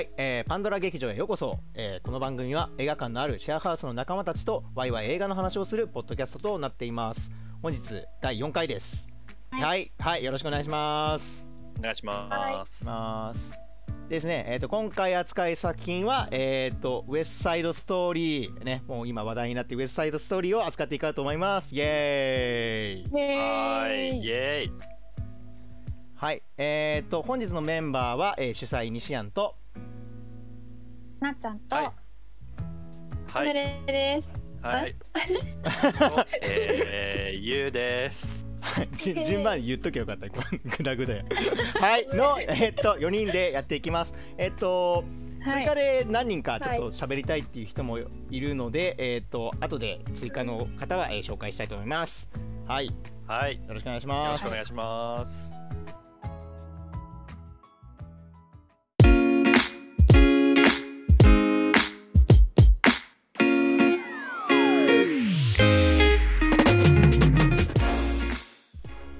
[0.00, 7.30] はい、えーパンドラ劇場へようこそ、えーこの番組は映画館のあるシェアハウスの仲間たちとワイワイ映画の話をするポッドキャストとなっています。
[7.60, 9.10] 本日第4回です。
[9.50, 11.46] はい、はい、よろしくお願いします。
[11.78, 12.82] お願いします。
[12.86, 13.60] ます。
[14.08, 18.64] ですね、えー、と今回扱い作品は、えー、とウエストサイドストーリー。
[18.64, 21.74] ねもう今話題になってウエストサイドストーリーを扱っていこうと思います。
[21.74, 23.36] イエーイ。
[23.36, 24.72] はイエーイ。
[26.14, 29.56] はいえー、と本日のメンバーは、えー主催西安と
[31.20, 31.90] なっちゃんと、はい。
[33.26, 34.30] はい、です。
[34.62, 34.96] はい。
[36.40, 38.46] えー、ゆうです。
[38.96, 40.28] じ順番言っとけよかった。
[40.28, 41.24] グダグダや。
[41.78, 42.08] はい。
[42.08, 44.14] のえっと4人でやっていきます。
[44.38, 45.04] えっと
[45.46, 47.98] 追加で何人かちょっと喋りたいっていう人も
[48.30, 52.30] いるので、えっと後で追加の方は、えー紹介したいと思います。
[52.66, 52.86] はい。
[52.86, 52.92] よ
[53.26, 54.44] はい、よろしくお願いしろます。
[54.44, 55.54] しくお願いします。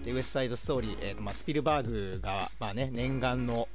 [0.05, 3.69] でウエストサイドストーリー、えーとまあ、スピルバーグが、まあね、念願の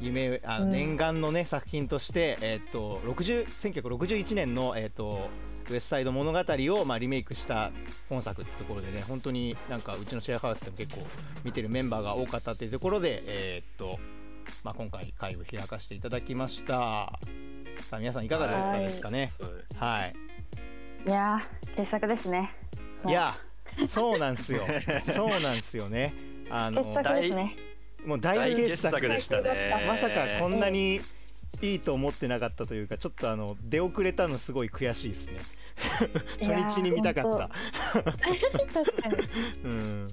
[0.00, 0.70] 夢あうん。
[0.70, 5.30] 念願の、ね作品として、えー、と60 1961年の、えー、と
[5.70, 7.70] ウエストサイド物語を、まあ、リメイクした
[8.08, 11.02] 本作ってところでね本当になんかうちのシェアハウスでも結構
[11.44, 13.98] 見てるメンバーが多かったっていうところで、えーと
[14.62, 17.18] まあ、今回会を開かせていただきました。
[17.88, 19.30] さあ皆さんいかがだったですかね？
[19.78, 20.14] はい、
[21.06, 22.52] いやー傑作ですね。
[23.06, 23.34] い、や
[23.86, 24.66] そうなんすよ。
[25.02, 26.14] そうなんすよね。
[26.50, 27.56] あの傑作ですね。
[28.04, 29.84] もう大大傑作傑作でしたね。
[29.86, 31.00] まさかこんなに
[31.62, 35.40] いいと思ってなかったというかちょっとあの出遅れたのすごい悔しいですね。
[36.40, 37.50] 初日に見たかった。
[38.72, 39.16] 確かに。
[39.64, 40.08] うん。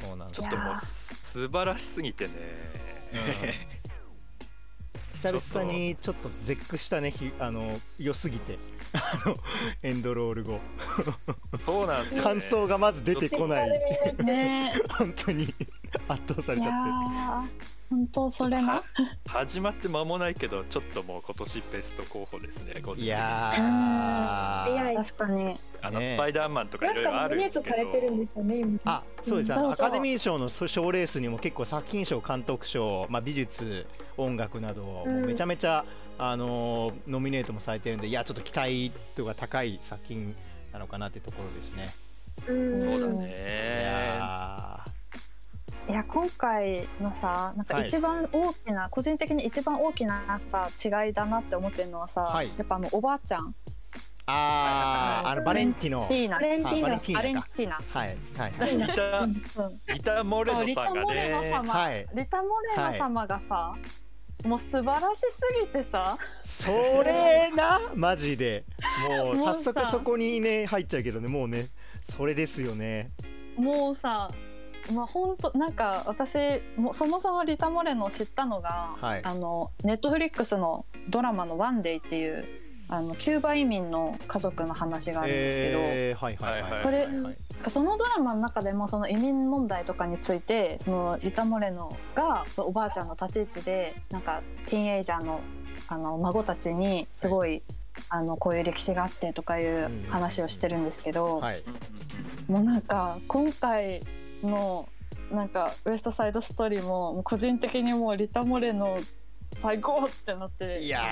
[0.00, 2.32] そうなんですちょっともうす素晴らしすぎてね。
[5.14, 8.58] 久々にちょっと絶句したねひあの良すぎて
[9.82, 10.60] エンドロール後
[11.58, 12.22] そうなんですよ、ね。
[12.22, 13.70] 感想がまず出てこない。
[14.24, 14.72] ね。
[14.98, 15.52] 本当に
[16.08, 17.60] 圧倒されちゃって。
[17.72, 18.82] ー本当それなは
[19.28, 22.80] 始まって間もないけど、ちょっともう今年ベスト候補ですね。
[22.82, 23.04] 個人的に。
[23.04, 24.96] いやー。
[24.96, 25.54] 確かに。
[25.82, 27.76] あの、ねスパイダーマンとかないんろいろあるんですけど。
[27.76, 28.80] されてるんですよね、今。
[28.86, 33.86] あそうです、アカデミー賞の賞レースにも結構作品賞監督賞、まあ、美術
[34.16, 35.84] 音楽など、めちゃめちゃ、
[36.18, 40.34] あのーノミネートもされてるんでいやちょっと期待度が高い作品
[40.72, 41.94] なのかなってところですね。
[42.48, 43.82] うんそうだいね。
[43.84, 44.84] や
[45.88, 50.68] いや今回のさなんかはい一番大きな、個人的に一番大きなさ
[51.06, 53.52] 違いだなって思ってるのはさ、はいやっぱあのおばあちゃんー
[54.26, 57.42] あーあのバレンティノバレンティーナあバレン。
[57.56, 59.34] ティナはいはいリタうん
[59.94, 61.50] リタモレそうリタノさんがモレノね。
[61.50, 63.76] 様、はいリタモレノ様がさ、
[64.44, 66.16] もう素晴らしすぎてさ。
[66.44, 66.70] そ
[67.02, 67.80] れな？
[67.94, 68.64] マジで。
[69.08, 71.28] もう早速さそこにね入っちゃうけどね。
[71.28, 71.68] もうね
[72.02, 73.10] それですよね。
[73.56, 74.30] もうさ
[74.92, 76.38] まあ本当なんか私
[76.76, 79.24] もそもそもリタ・モレノを知ったのが、はい。
[79.24, 82.46] あのネットフリックスのドラマの「ワンデイっていう
[82.88, 86.72] あのキューバ移民の家族の話があるんですけど、えー、はいはいはい。
[86.72, 87.36] はいこれはい。
[87.68, 95.40] そのドラマの中でもその移民問題とかについてそのリタ・モレノがそうおばあちゃんの立ち位置でなんかティーンエイジャーの
[95.88, 97.62] あの孫たちにすごい、
[98.08, 101.62] あのこういう歴史があってとかいう話をしてるんですけど、はい。
[102.48, 104.02] もうなんか今回
[104.42, 104.88] の
[105.30, 108.98] なんかウエストサイドストーリーも個人的にもうリタ・モレノ
[109.54, 110.80] 最高ってなって。
[110.82, 111.04] いや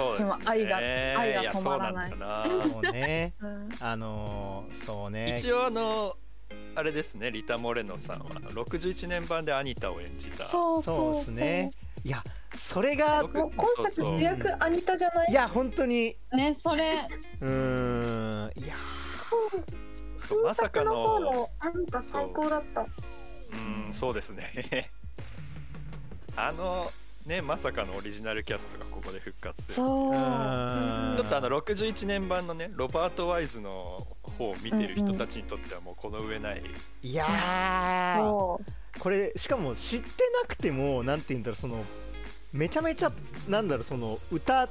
[0.00, 0.38] そうですね。
[0.40, 2.10] 今愛が愛がや止まらない。
[2.10, 2.44] そうんだな。
[2.44, 3.34] ーそうね。
[3.40, 3.68] うん。
[3.80, 5.36] あのー、そうね。
[5.36, 6.16] 一応あの
[6.74, 10.44] あれですねリタ・モレノさんは61年版でアニタを演じた。
[10.44, 11.10] そうそそう。
[11.10, 11.70] うそうですね。
[12.04, 12.24] いや
[12.56, 15.30] それが僕もう今作主役アニタじゃない？
[15.30, 16.16] いや本当に。
[16.32, 16.94] ねそれ。
[17.40, 18.74] うーんいや
[20.16, 22.80] 新まさかの作の方のアニタ最高だった。
[22.82, 22.84] う
[23.88, 24.90] んそうですね。
[26.36, 26.90] あの
[27.30, 30.12] ねまさかのオリジナルキャストがここで復活するそう。
[30.12, 36.62] ちょっとあの61年版のねロバート・ワイズの方を見てる人たちにとってはもうこの上ない、
[37.02, 38.18] いやー。
[38.18, 39.00] そう。
[39.00, 40.06] これしかも知って
[40.42, 41.84] なくてもなんて言うんだろうその
[42.52, 43.12] めちゃめちゃ
[43.48, 44.68] なんだろうその歌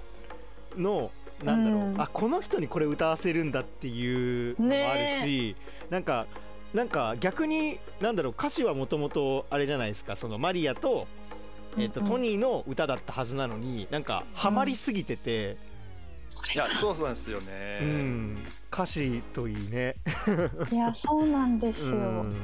[0.78, 2.02] のなんだろう、うん。
[2.02, 5.56] あこの人にこれ歌わせるんだっていうのもあるし、
[5.90, 6.28] なんか
[6.74, 11.08] なんか逆になんだろう歌詞はもともとあれじゃないですかそのマリアと,、
[11.78, 12.06] えっとうん。
[12.06, 15.58] うんトニーの歌だったはずなのになんかハマりすぎてて、
[16.54, 18.38] いやそうそうなんですよね、うん。
[18.72, 19.96] 歌詞といいね。
[20.72, 22.36] いやそうなんですよ、うん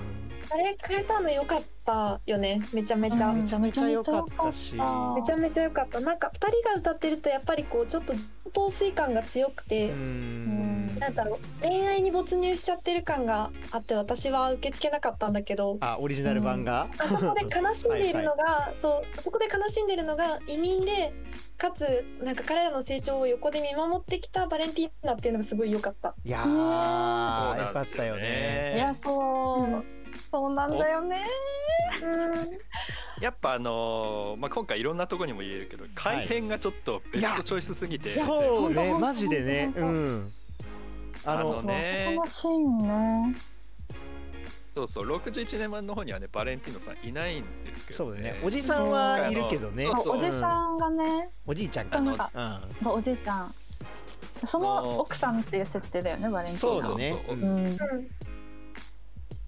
[0.50, 2.62] あれくれたの良かったよね。
[2.74, 3.42] めちゃめちゃ、うん。
[3.42, 4.74] めちゃめちゃ良かったし。
[4.74, 4.80] め
[5.26, 6.00] ちゃめちゃ良かった。
[6.00, 8.14] なんか2人が歌ってるとやっぱりこうちょっと
[8.54, 11.00] 陶酔感が強くて、うん。
[11.00, 11.62] なんだろう。
[11.62, 15.78] 恋愛に没入しちゃってる感があって私は受け付けなかったんだけど。
[15.82, 21.14] あオリジナル版が、あそこで 悲しんでいるのがそうそこで悲しんでいるのが移民で
[21.58, 26.16] かつなんか彼らの成長を横で見守ってきたバレンティーナっていうのがすごい良かった。
[26.24, 28.22] いやー、よかったよね。
[28.22, 29.95] ねいやそう、うん
[30.36, 31.24] そうなんだよね。
[32.04, 33.24] うん。
[33.24, 39.72] やっぱあのーまあ、今回いろんなとこにも言えるけど改編がちょっとベストチョイスすぎて、そうねマジでね。
[39.78, 40.32] うん。
[41.24, 42.78] あのねそこのシーン
[43.32, 43.36] ね
[44.76, 52.30] そうそう61年版の方にはねバレンティーノさんいないんですけど、そうだねおじさんはいるけどねそうそうおじさんがねおじいちゃんかなんか
[52.84, 53.56] うおじいちゃん
[54.46, 57.78] その奥さんっていう設定だよねバレンティーナそうだねそうそううんうんうん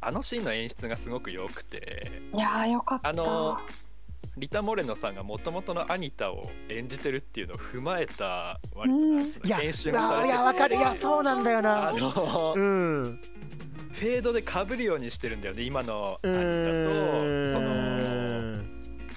[0.08, 2.22] あのシーンの演出がすごく良くて。
[2.34, 3.10] いやーよかった。
[3.10, 3.58] あの
[4.38, 10.78] リタ・モレノさんがもともとのアニタを演じてるっていうのを踏まえた割となんつうのいや編集がいやわかる。
[10.78, 13.20] いやそうなんだよあなのうん。
[13.92, 16.94] フェードで被るようにしてるんだよね今のアうニタと
[17.54, 18.64] その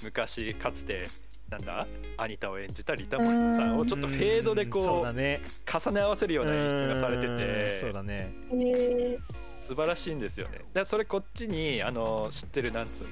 [0.03, 1.07] 昔かつて
[1.49, 5.41] なんだアニタを演じたリタ・モレノさんをちょっとフェードでこうだね。
[5.71, 7.37] 重ね合わせるような演出がされてうん。
[7.37, 8.33] てそうだね。
[8.51, 9.40] えー
[9.71, 10.59] 素晴らしいんですよね。
[10.73, 13.09] でそれこっちにあの知ってるなんつうの？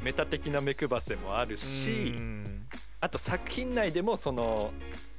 [0.00, 2.62] メタ的な目配せもあるしうん。
[3.00, 4.70] あと作品内でもその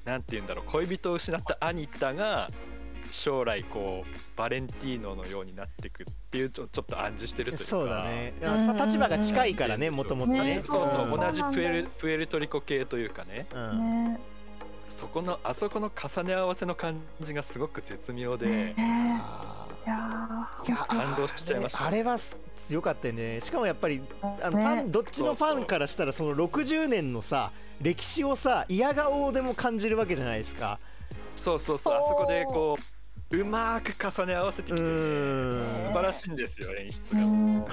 [0.05, 2.49] なんて言うんだろう恋人を失ったアニタが
[3.11, 7.65] 将来こうバレンティーノのようになっていくっていうちょちょっと暗示してるというか。
[7.65, 8.33] そうだね。
[8.41, 10.43] うん立場が近いからねもともとね。
[10.45, 13.47] ねそうそう同じプエルプエルトリコ系というかね。
[13.53, 14.13] うん。
[14.13, 14.19] ね。
[14.87, 18.47] そこのあそこの重ね合わせの感じがすごく絶妙で。
[18.47, 18.75] ね
[19.19, 20.08] あいやー
[20.68, 21.88] いや感動しちゃいました。
[21.88, 22.18] あれは
[22.69, 23.41] 良かったよね。
[23.41, 24.01] しかもやっぱり
[24.41, 24.63] あのね。
[24.63, 27.51] ファンどっちのファンからしたらその60年のさ
[27.81, 30.80] 歴史をさ嫌顔でも感じるわけじゃないですか。
[31.36, 31.94] そうそうそう。
[31.94, 32.77] あそこでこ
[33.31, 37.21] ううまく重ね合わせてきてうね素晴らしいんですよ演出が。
[37.21, 37.68] うんもう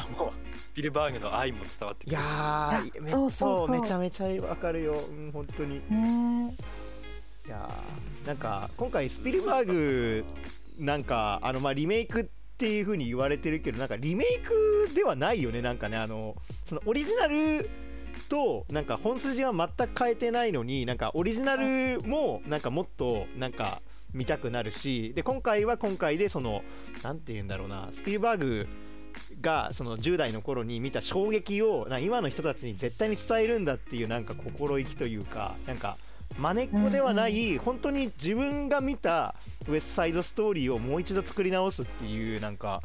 [0.52, 2.30] スピルバーグの愛も伝わってきいてるし。
[2.30, 3.70] やそうそうそう。
[3.70, 5.76] めちゃめちゃわかるよ、うん、本当に。
[5.76, 10.24] いやーなんか今回スピルバーグ
[10.78, 15.60] なんかあのまあリメイクっていう風に言われてるけどなんかリメイクではないよね。
[15.60, 17.68] なんかねあのそのオリジナル
[18.30, 23.82] となんか本筋は全く変えてないのになんかオリジナルもなんかもっとなんか
[24.14, 26.62] 見たくなるしで今回は今回でその
[27.02, 28.68] なんて言うんだろうなスピルバーグ
[29.42, 35.98] がその10代の頃に見た衝撃をな今の人たちに絶対に伝えるんだっていうなんか心意気というかなんか
[36.38, 39.34] 真似っこではない、本当に自分が見た
[39.68, 42.82] ウエストサイドストーリーをもう一度作り直すっていうなんか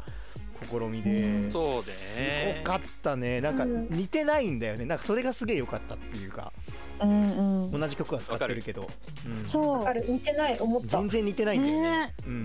[0.70, 1.82] 試みで、うんそうね。
[1.82, 2.20] す
[2.58, 3.40] ごかったね。
[3.40, 3.88] なんかうん。
[3.90, 4.84] 似てないんだよね。
[4.84, 6.52] なんかそれがすげえ良かったっていうか
[7.00, 7.80] うんうん。
[7.80, 8.88] 同じ曲は使ってるけど、
[9.26, 9.44] うん。
[9.46, 9.84] そう。
[9.84, 10.58] あれ似てない。
[10.58, 10.88] 思った。
[10.98, 11.90] 全然似てないんだよね。
[12.06, 12.14] ね。
[12.26, 12.36] ううん。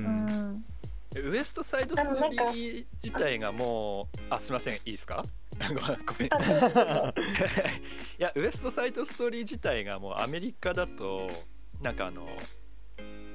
[0.53, 0.63] ん
[1.15, 4.75] ウエストサイドストーリー自体がもうあすみません。
[4.75, 5.24] いいですか？
[5.59, 6.30] ごめんごめん。
[6.30, 6.30] い
[8.18, 11.30] やウエストサイドストーリー自体がもうアメリカだと
[11.81, 12.27] なんかあの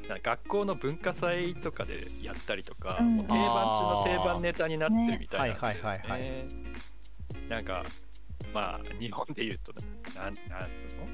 [0.09, 3.17] なんか学校の文化祭とかでやったりとか、うん。
[3.17, 5.61] もう定番中の定番ネタになってるみたいなね。
[5.61, 6.47] はいはいはいね
[7.49, 7.85] なんか
[8.53, 9.73] まあ日本で言うと
[10.15, 11.07] なんなんつうの？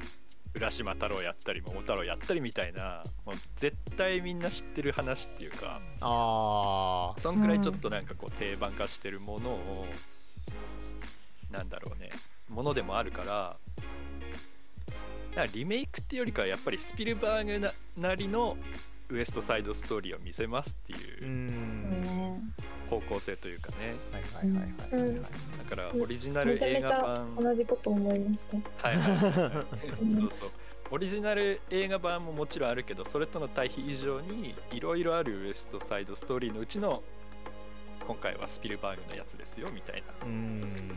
[0.55, 9.87] 浦島太郎やったり桃太郎やったりみたいなもう絶対みんな知ってる話っていうかあそんくらいちょっとなんかこう定番化してるものを、
[11.51, 12.11] なんだろうね。
[12.49, 13.57] ものでもあるから
[15.31, 18.57] だからリメイクっていうよりかはやっぱりスピルバーグななりの
[19.11, 22.43] ウエストサイドストーリーを見せますっていう
[22.91, 23.95] 方向性というかね。
[24.13, 25.03] はいはいはいはい。
[25.03, 25.21] はいはい
[25.71, 28.89] だからオリジナル映画版同じこと思いました。
[28.89, 29.23] はいはいはい。
[29.23, 29.65] はい
[30.21, 30.51] そうそう。
[30.91, 37.03] オリジナル映画版ももちろんあるけどそれとの対比以上にいろいろあるウエストサイドストーリーのうちの
[38.07, 40.09] 今回はスピルバーグのやつですよみたいな。
[40.23, 40.97] うーん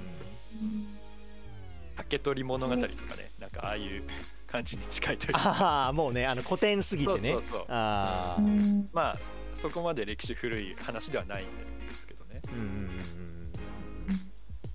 [1.98, 2.96] 竹取物語とかね
[3.40, 4.04] なんかああいう
[4.48, 5.40] 感じに近いというか。
[5.40, 7.18] ああもうねあの古典すぎてね。
[7.20, 7.66] そうそうそう。
[7.70, 9.18] ああうんまあ
[9.54, 12.42] そこまで歴史古い話ではないんですけどね。
[12.52, 12.92] うんうんうん。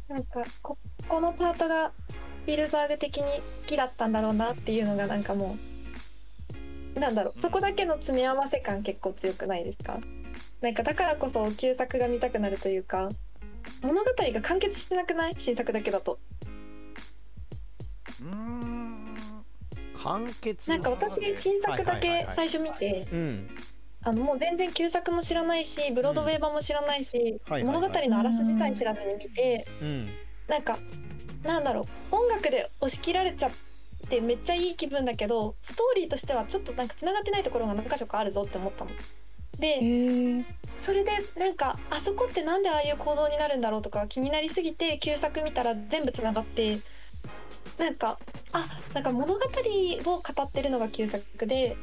[0.08, 0.78] なんかこ
[1.08, 1.90] このパートが
[2.42, 5.56] スピルバーグ的に好きだったんだろうなっていうのがなんかも
[6.96, 9.98] うなんだろうそこだけの詰め合わせ感結構強くないですか？
[10.60, 13.08] なんかだからこそ旧作が見たくなるというか
[13.82, 15.34] 物語が完結してなくない？
[15.38, 16.18] 新作だけだと。
[18.20, 19.16] うーん。
[20.02, 23.50] 完結なんか私新作だけ最初見てうん。
[24.02, 27.64] あのもう全然旧作も知らないしブロードウェイ版も知らないし、はいはいはい。
[27.64, 30.08] 物語のあらすじさえ知らずに見て、うん。
[30.46, 30.78] なんか
[31.42, 33.50] なんだろう音楽で押し切られちゃっ
[34.08, 38.92] てめっちゃいい気分だけどストーリーとしてはちょっとなんか繋がってないところが何箇所かあるぞって思ったの。
[39.58, 40.44] で
[40.76, 46.78] それでなんかあそこってなんでああいう行動になるんだろうとか気になりすぎて旧作見たら全部つながって
[47.78, 48.18] なんか
[48.52, 51.76] あなんか物語を語ってるのが旧作で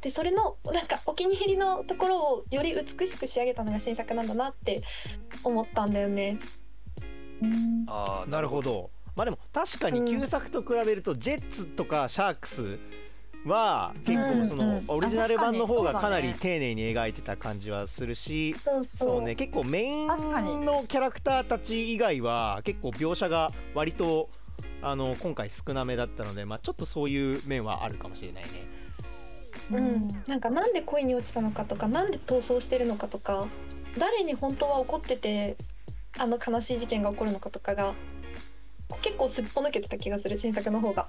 [0.00, 4.80] でそれのなんかお気に入りのところをより美しく仕上げたのが新作なんだなって
[5.42, 6.38] 思ったんだよね。
[7.42, 7.84] うん。
[7.88, 8.90] あーなるほど。
[9.16, 12.78] まあでも確かに旧作と比べると、ジェッツとかシャークス
[13.44, 18.54] は結構その、オリジナル版の方がかなり丁寧に描いてた感じはするし
[18.84, 24.28] そうね結構メインのキャラクターたち以外は結構描写が割と
[24.82, 28.48] あの今回少なめだったので、まあ、ちょっとそういう面はあるかもしれないね。
[29.70, 33.46] うん、なんかなんで恋に落ちたのかとかなんで逃走してるのかとか
[33.98, 35.56] 誰に本当は怒ってて
[36.16, 37.92] あの悲しい事件が起こるのかとかが
[39.02, 41.06] 結構すっぽ抜けてた気がする新作の方が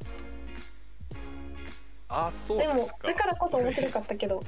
[2.10, 4.42] あーそうでもだからこそ面白かったけど、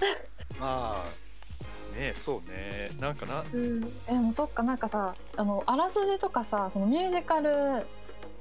[0.60, 2.90] まあねそうね。
[3.00, 7.86] なんかなうん、えでもそっかなんかさあのあらすじとかさそのミュージカル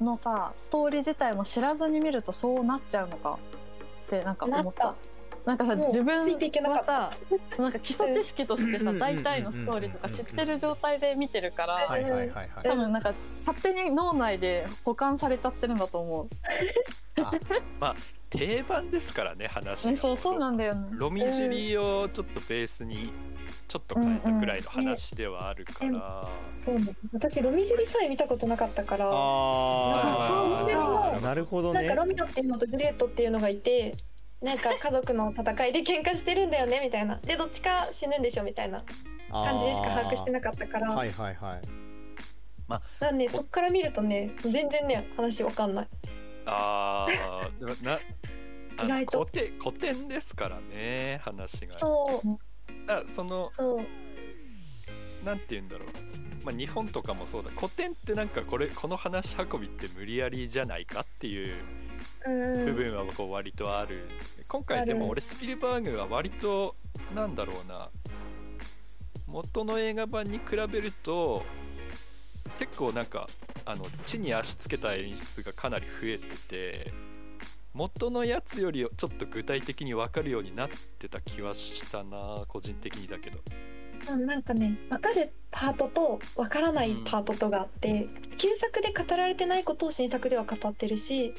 [0.01, 3.39] のさストーリー自体も知らずに見るとそうなっちゃうのか
[4.05, 4.93] ってなんか思った。
[4.93, 4.95] た
[5.47, 6.17] なんかさ自分
[6.69, 7.13] はさ
[7.57, 11.87] なんか基礎知識としてさうん大体のストーリーとか知ってる状態で見てるから。
[12.63, 13.13] 多分なんか
[13.45, 16.27] 勝手に脳内で保管されちゃってるんだと思う。
[17.79, 17.95] あ
[18.29, 19.91] 定番ですからね話が。
[19.91, 20.89] ねそうそうなんだよね。
[20.91, 23.13] ロミジュリをちょっとベースに
[23.69, 26.27] ちょっと変えたくらいの話ではあるから、
[26.57, 26.93] そうね。
[27.13, 29.05] 私ロミジュリさえ見たことなかったから。
[29.07, 31.87] あそういうのもーなるほどね。
[31.87, 32.03] なんか。
[32.03, 33.95] ロミオっていうのとジュリエットっていうのがいて
[34.41, 37.17] なんか家族の戦いで喧嘩してるんだよねみたいな。
[37.17, 38.83] でどっちか死ぬんでしょみたいな
[39.31, 41.61] 感じでしか把握してなかったから、はいはいはい。
[42.99, 45.87] なんでそっから見るとね全然ね話わかんない。
[46.45, 47.99] ああでもな
[48.83, 49.19] 意外と。
[49.25, 51.79] 古典古典ですからね話が。
[51.79, 52.91] そう。
[52.91, 53.85] あそのそう。
[55.25, 55.87] なんて言うんだろう、
[56.45, 57.49] まあ、日本とかもそうだ。
[57.55, 61.86] 古典ってなんかこれこの話運びって無理やりじゃないかっていううん
[62.25, 64.09] 部分はこう割とある、
[64.47, 66.75] 今回でも俺スピルバーグは割と
[67.15, 67.89] なんだろうな。
[69.27, 71.45] 元の映画版に比べると
[72.59, 73.27] 結構なんか
[73.65, 76.37] あの地に足つけた演出がかなり増えて
[76.85, 76.91] て
[77.73, 83.39] 元のやつよりちょっと具体的に分かるようになってた気はしたな個人的にだけど。
[83.39, 83.76] うん
[84.15, 91.33] なんかね分かるパートと分からないパートとがあって、旧作で語られてないことを新作では語ってるし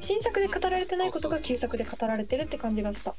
[0.00, 3.14] 新作で語られてないことが旧作で語られてるって感じがした。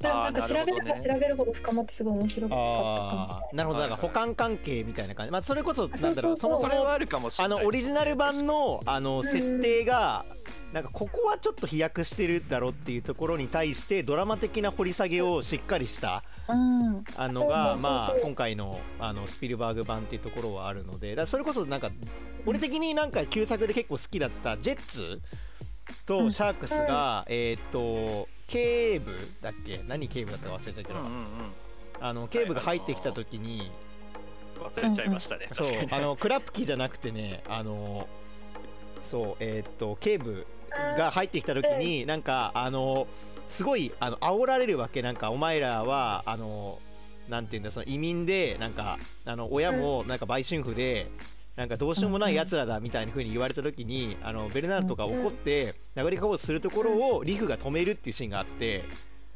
[0.00, 3.80] なんか調べれば調べるほど深まってすごい面白かったなるほど。
[3.80, 5.32] だから補完関係みたいな感じ。
[5.32, 9.22] まあそれこそなんだろうそうそれはあるかもしれあないのオリジナル版のあのん。
[9.22, 10.24] 設定が
[10.72, 17.04] なんかここはちょっと飛躍してるだろうっていうところに対してドラマ的な掘り下げをしっかりしたうん。
[17.16, 21.90] あのがまあ今回のあのスピルバーグ版っていうところはあるのでだからそれこそなんか
[22.46, 25.20] 俺的になんか旧作で結構好きだったジェッツ
[26.06, 29.80] とシャークスがえーっとケーブだっけ？
[29.88, 31.00] 何ケーブだったか忘れちゃったけど。
[31.00, 31.24] うんうんうん。
[32.02, 33.70] あの警部が入ってきた時に
[34.58, 38.08] 忘れちゃいましたね、そうあのクラプキじゃなくてねあの
[39.02, 40.46] そうえーっとケーブ
[40.96, 43.06] が入ってきた時になんかあの
[43.48, 45.02] すごいあの煽られるわけ。
[45.02, 46.78] なんかお前らはあの
[47.28, 51.10] なんていうんだその移民でなんかあの親もなんか売春婦で
[51.56, 58.84] なんかどうしようもないやつらだみたいな風に言われた時にあのベルナールトが怒って殴りかぼうとするところをリフが止めるっていうシーンがあって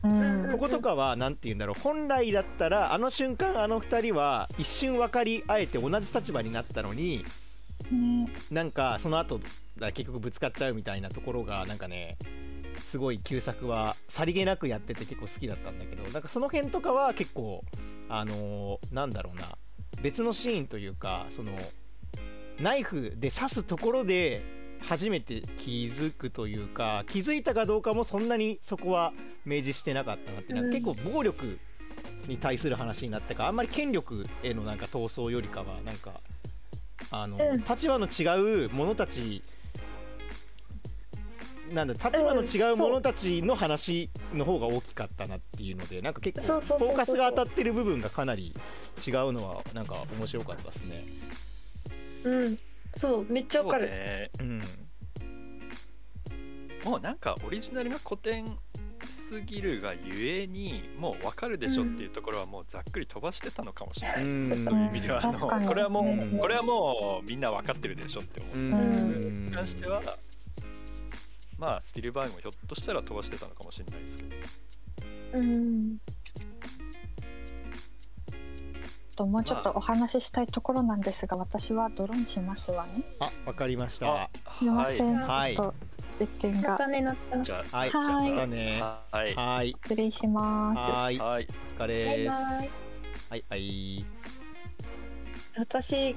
[0.03, 0.49] うん。
[0.53, 7.25] こことかはなんて言うんだろう本来だったらあの瞬間あの二人は一瞬分かり合えて同じ立場になったのに
[7.91, 8.29] ね。
[8.51, 9.41] なんかその後
[9.79, 12.17] だ結局ぶつかっちゃうみたいなところがなんかね
[12.85, 17.65] すごい旧作はさりげなくやってて結構好きだったんだけどなんかその辺とかは結構
[18.09, 19.47] あのーなんだろうな
[20.03, 21.53] 別のシーンというかその
[22.61, 24.43] ナイフで刺すところで
[24.81, 29.13] 初めて気づくというか気づいたかどうかもそんなにそこは
[29.45, 31.59] 明示してなかったなってなんか結構暴力
[32.29, 36.21] に対する話になったかあんまり権力へのなんか闘争よりかはなんか
[37.11, 37.65] あの、うん。
[37.65, 39.43] 立場の違う者たち
[41.75, 48.55] なんだ立場の違う者たちの話の方が大きかったなっていうのでなんか結構フォーカスが当たってる部分がかなり
[49.07, 51.03] 違うのはなんか面白かったですね。
[52.25, 52.59] うん
[52.97, 54.31] そうめっちゃわかる、そうね。
[54.41, 54.63] うん。
[56.85, 58.47] もうなんかオリジナルが古典
[59.11, 64.65] すぎるがゆえにもう分かるでしょっていうところはもうざっくり飛ばしてたのかもしれないですね、うん。
[64.65, 65.27] そういう意味では。
[65.27, 66.39] あのこれはもう、うん。
[66.39, 68.67] これはもうみんな分かってるでしょって思う、うん。
[68.69, 68.77] う
[69.27, 69.47] ん。
[69.47, 70.03] に関しては
[71.59, 74.31] まあスピルバーグもひょっとしたら飛ばしてたのかもしれないですけど。
[75.35, 75.99] うん。
[79.15, 83.03] ともうちょっとお話ししたいところなんですが、私はドローンしますわね。
[83.21, 84.31] あわかりました。
[84.59, 85.55] すみません、はい。
[85.55, 85.77] ちょっと
[86.21, 86.71] 実験が。
[86.71, 88.83] またねなっちゃうじゃあはいはいじゃあまたね。
[88.83, 89.35] はい。
[89.35, 89.77] はい。
[89.85, 90.91] 失礼します。
[90.91, 91.21] はい。
[91.21, 91.49] おはい。
[91.69, 92.71] 疲れでバイバすイ。
[93.31, 94.05] はいはい。
[95.57, 96.17] 私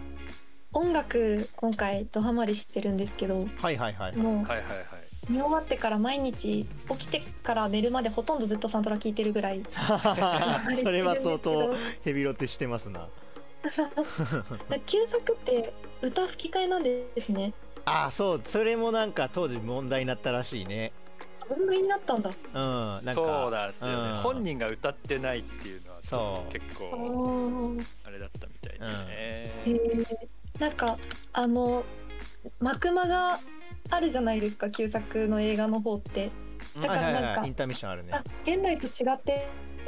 [0.74, 3.48] 音楽今回ドハマりしてるんですけど。
[3.58, 4.18] はいはいはい。
[4.18, 4.86] もうはいはいはい
[5.30, 9.64] 見終わってから毎日起きてから寝るまでほとんどずっとサントラ聴いてるぐらい。
[10.74, 13.08] それは相当ハヘビロテしてますな。
[14.70, 17.54] マ旧作って歌吹き替えなんですね。
[17.86, 20.92] ああそうそれもなんか当時問題になったらしいね。
[21.50, 22.30] 文明になったんだ。
[22.30, 24.16] うんなんかそうなんですよね、うん。
[24.18, 30.60] 本人が歌ってないっていうのはちょっと結お構ーあれだったみたいでうんね、へー。
[30.60, 30.98] なんか
[31.34, 31.84] あの
[32.60, 33.40] 幕間が
[33.90, 36.32] あるじゃないですか旧作の映画の方って。
[36.76, 38.10] だかはいらなんかインターミッションあるね。
[38.14, 39.48] あ現代と違って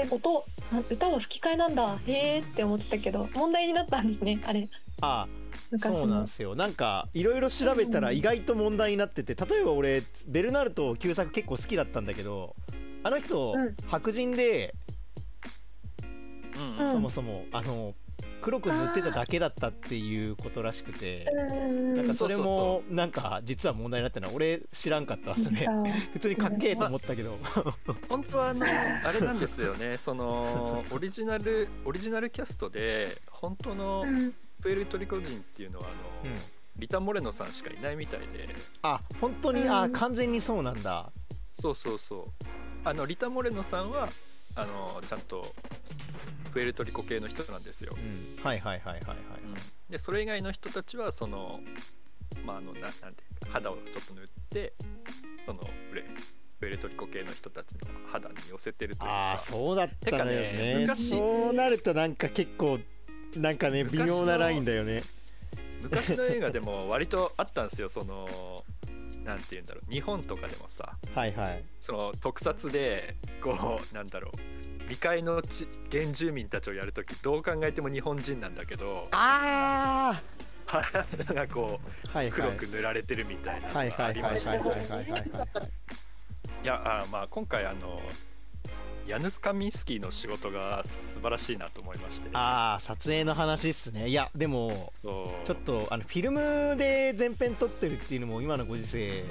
[0.09, 1.97] 音な歌は吹き替えなんだ。
[2.05, 4.69] へえって思ってたけど問題になったんですねあれ。
[5.01, 5.27] あ
[5.71, 6.55] 昔そうなんのですよ。
[6.55, 12.55] なんかいろいろ調べたら意外と問題になってて例えば俺ベルナルト旧作結構好きだったんだけど
[13.03, 13.75] あの人、うん。
[13.87, 14.73] 白人で、
[16.79, 16.91] うんうん。
[16.91, 17.93] そもそもあの
[18.41, 21.25] 黒く塗ってただけだったっていうことらしくて
[21.69, 21.95] うん。
[21.97, 24.29] なんかそれもなんか実は問題になってるの。
[24.29, 25.67] は俺知らんかったわそれ
[26.13, 27.37] 普通にかっけえと思ったけど。
[28.09, 29.97] 本当はあのあれなんですよね。
[29.99, 34.33] そのオリジナルオリジナルキャストで本当のうん。
[34.61, 36.39] プエルトリコ人っていうのはあの、うん。
[36.75, 38.49] リタ・モレノさんしかいないみたいで。
[38.81, 39.71] あ本当に、うん。
[39.71, 41.09] あ完全にそうなんだ。
[41.61, 42.45] そうそうそう。
[42.83, 44.09] あのリタ・モレノさんは
[44.55, 45.53] あのちゃんと
[46.59, 48.43] プエルトリコ系の人なんですよ、うん。
[48.43, 49.17] はいはいはいはいはい。
[49.89, 51.61] でそれ以外の人たちはその
[52.45, 53.01] まああのななんてい
[53.43, 54.73] うか肌をちょっと塗って
[55.45, 56.03] そのプレ
[56.59, 57.79] プエルトリコ系の人たちの
[58.11, 59.15] 肌に寄せてるというか。
[59.15, 62.77] ああそうだったのよてかねね昔そうなるとなんか結構
[63.37, 65.03] なんかね微妙なラインだよね。
[65.81, 67.87] 昔の映画でも割とあったんですよ。
[67.87, 68.27] その
[69.23, 71.63] なんて言うんだろう日本とかでもさはいはい。
[71.79, 74.58] その特撮でこうなんだろう
[74.89, 80.19] 未開の地原住民たちをやるときどう考えても日本人なんだけどあ
[80.65, 84.63] 肌がこうはい黒く塗られてるみたいなのはいがありはいはいはい。
[84.63, 85.59] ました
[86.61, 88.01] いやあまあ今回あの
[89.07, 92.29] ヤヌスカミンスキーの仕事が素晴らしいなと思いまして。
[92.33, 94.07] ああ撮影の話っすね。
[94.07, 99.23] いやでもちょっとあのフィルムで全編撮ってるっていうのも今のご時世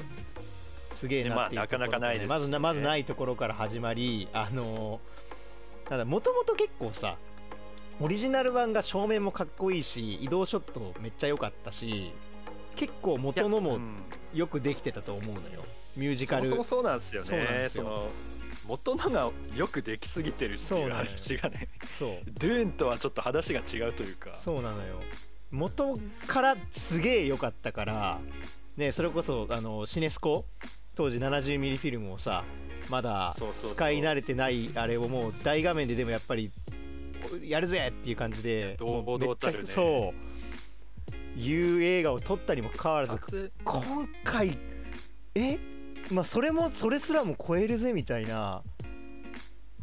[0.90, 1.60] すげえなっていうね。
[1.60, 2.28] まあなかなかないですしね。
[2.28, 5.17] まずなまずないところから始まりあのな
[5.96, 7.16] んだもともと結構さ
[8.00, 12.12] オリジナル版が正面もかっこいいし移動ショットめっちゃ良かったし
[12.76, 13.78] 結構元のも
[14.32, 15.64] よくできてたと思うのよ。
[15.96, 16.46] ミュージカル。
[16.46, 17.26] そもそうなんですよね。
[17.26, 17.84] そうなんですよ。
[17.84, 18.08] の
[18.68, 20.94] 元のがよくできすぎてるっていうそうなのよ。
[20.96, 21.68] 話がね。
[21.88, 22.10] そう。
[22.38, 24.36] ドゥーンとはちょっと話が違うというか。
[24.36, 25.00] そうなのよ。
[25.50, 28.18] 元からすげえ良かったから
[28.76, 30.44] ねそれこそあのシネスコ
[30.94, 32.44] 当時 70mm フィルムをさ
[32.88, 36.50] まだ使い慣れてないあれをもう大画面ででもやっぱり
[37.42, 39.66] やるぜっていう感じで堂たるね。
[39.66, 40.14] そ
[41.36, 41.38] う。
[41.38, 44.58] いう映画を撮ったにもかかわらず撮今回
[45.36, 45.58] え？
[46.10, 48.62] まあそれもそれすらも超えるぜみたいな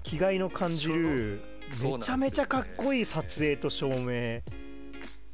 [0.03, 1.41] 気概の感じる
[1.81, 4.41] めちゃめちゃかっこいい撮影と照明。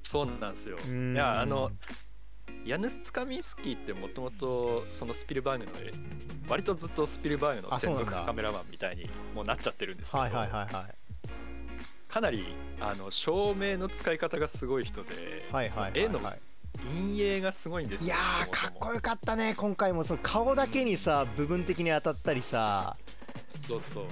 [0.04, 0.78] そうなんですよ。
[0.88, 1.15] うん。
[1.15, 1.71] いやあの
[2.65, 5.71] ヤヌス・カミンスキーってもともとそのスピルバーグの
[6.47, 12.12] 割とずっとスピルバーグの専属カメラマンみたいにもうなっちゃってるんですけど、はいはいはいはい。
[12.12, 12.45] かなり
[12.80, 15.10] あの照明の使い方がすごい人で、
[15.93, 16.39] 絵のはい
[16.95, 18.15] 陰影がすごいんですよいや
[18.50, 22.95] かっこよかったね今回もその顔だけにさ部分的に当たったりさ。
[23.67, 24.06] そうそう。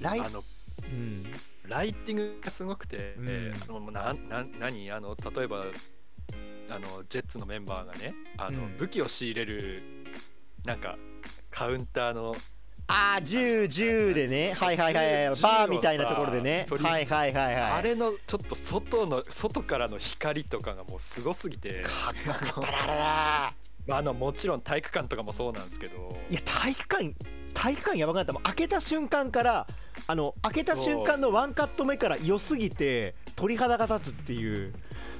[0.00, 0.42] ライあの
[0.84, 1.24] うん。
[1.66, 3.52] ライティングがすごくて、うん。
[3.68, 4.90] あのなな何？
[4.90, 5.64] あの例えば
[6.68, 8.76] あのジェッツのメンバーがねあの、うん。
[8.76, 9.82] 武器を仕入れる
[10.64, 10.96] なんか
[11.50, 12.34] カウンターの
[12.86, 14.52] あー銃銃でね。
[14.54, 15.26] はいはいはい。
[15.26, 16.66] はい銃バーみたいなところでね。
[16.68, 17.62] はいはいはいはい。
[17.62, 21.82] あれのちょっと外の外からの光とかがもうすごすぎて。
[21.82, 23.54] かっこよかった
[23.96, 26.16] あのもちろん体育館とかもそうなんですけど。
[26.30, 27.14] いや体育館
[27.54, 29.66] 体育館やばくなったもう開けた瞬間から
[30.06, 34.74] あの開けた瞬間のワンカット目から良すぎて鳥肌が立つっていう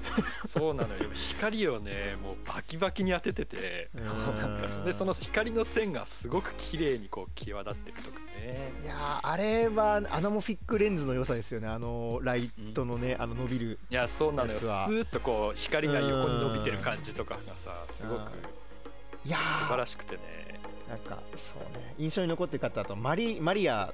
[0.47, 1.11] そうなのよ。
[1.13, 3.89] 光をねもうバキバキに当ててて
[4.85, 8.73] でその光の線がすごく綺麗にこう際立ってるとかね。
[8.83, 11.69] いやあれはアナモフィックレンズの良さですよね。
[11.69, 14.59] あのライトのね、うん、あの伸びるいやそうなのよ。
[14.59, 18.33] スーッとこう光が横に伸びてる感じとかがさすごく
[19.25, 20.45] いや素晴らしくてね。
[20.89, 21.95] なんかそうね。
[21.99, 23.93] 印象に残ってる方だとマリマリア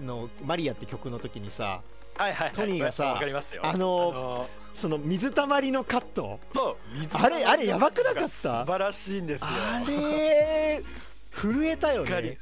[0.00, 1.82] の「マリア」って曲の時にさ
[2.16, 3.28] はいはい、はい、トニーがさ、あの、
[3.62, 6.38] あのー、その水たまりのカット？
[7.14, 8.28] あれあれやばくなかった？
[8.28, 9.46] 素晴らしいんですよ。
[9.50, 10.82] あれ
[11.32, 12.38] 震えたよね。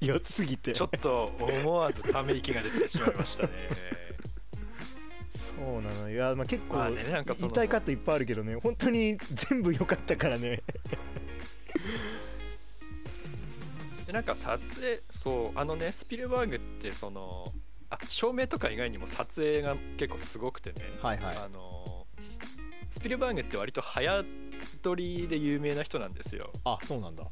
[0.00, 0.72] 良 すぎて。
[0.72, 3.50] ちょっと思わずため息が出てしまいましたね。
[5.30, 8.56] そうなのいや、まあ、結構、まあね、なんか痛いカットいっぱいあるけどね。
[8.56, 10.62] 本当に全部良かったからね。
[14.06, 17.50] でなんか撮影そうあのねスピルバーグってその
[18.00, 22.06] あ照明とか以外にも撮影が結構すごくてね、はいはい、あの
[22.88, 24.24] スピルバーグって割と早
[24.82, 26.50] 撮りで有名な人なんですよ。
[26.64, 27.24] あそうなんだ。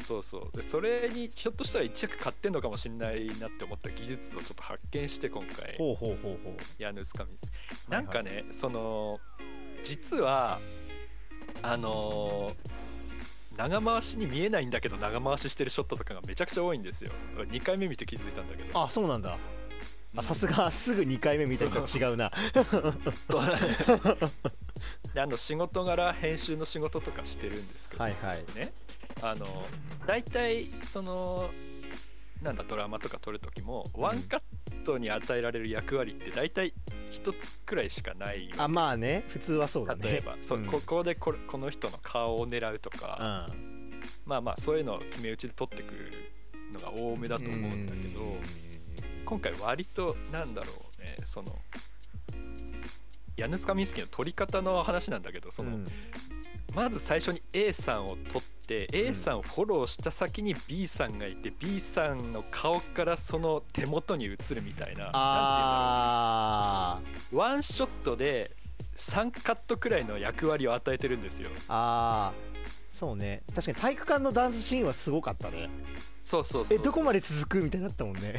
[0.00, 0.56] そうそう。
[0.56, 6.54] でそれにひょっとしたら一着買ってんのかもしれないなって思った技術をちょっと発見して今回ほうほうほうほう。
[6.78, 9.20] ヤヌスカミスなんかね、はいはい、その
[9.82, 10.60] 実は
[11.62, 12.52] あの
[13.56, 17.12] 長回しに見えないんだけど長回ししてるショットとかがめちゃくちゃ多いんですよ。
[17.36, 18.82] 2回目見て気づいたんだけど。
[18.82, 19.36] あそうなんだ
[20.20, 22.30] さすがすぐ2回目見たと違うな。
[25.14, 28.72] であの仕事柄編集の仕事とかしてるんですけど、はいはい、ね。
[29.22, 29.46] あの
[30.06, 31.48] 大体その
[32.42, 36.74] なんだドラマとか撮る時も、ワンカットに与えられる役割って大体
[37.12, 38.50] 1つくらいしかない。
[38.58, 39.24] あまあね。
[39.28, 40.02] 普通はそうだね。
[40.02, 46.12] 例えばそう、ん、ここでここの人の顔を狙うとか、うん、まあまあそういうのを決め打ちで撮ってくる
[46.72, 48.36] のが多めだと思うんだけど、
[49.24, 51.50] 今回割となんだろうねその
[53.36, 55.86] ヤヌスカミンスキーの撮り方の話なんだけどその、うん、
[56.74, 67.00] まず最初に A さんを撮って、うん、A さんをフォローした先に B さんがいて B さんの顔からその手元に映るみたいなあ
[67.32, 68.50] ワンショットで
[68.96, 71.50] 3カットくらいの役割を与えてるんですよ。
[71.68, 72.52] ああ
[72.92, 73.42] そうね。
[73.54, 75.70] 確かに体育館のダンスシーンはすごかったね
[76.24, 78.36] そうそうそうえどこまで続くみたいになったもんね、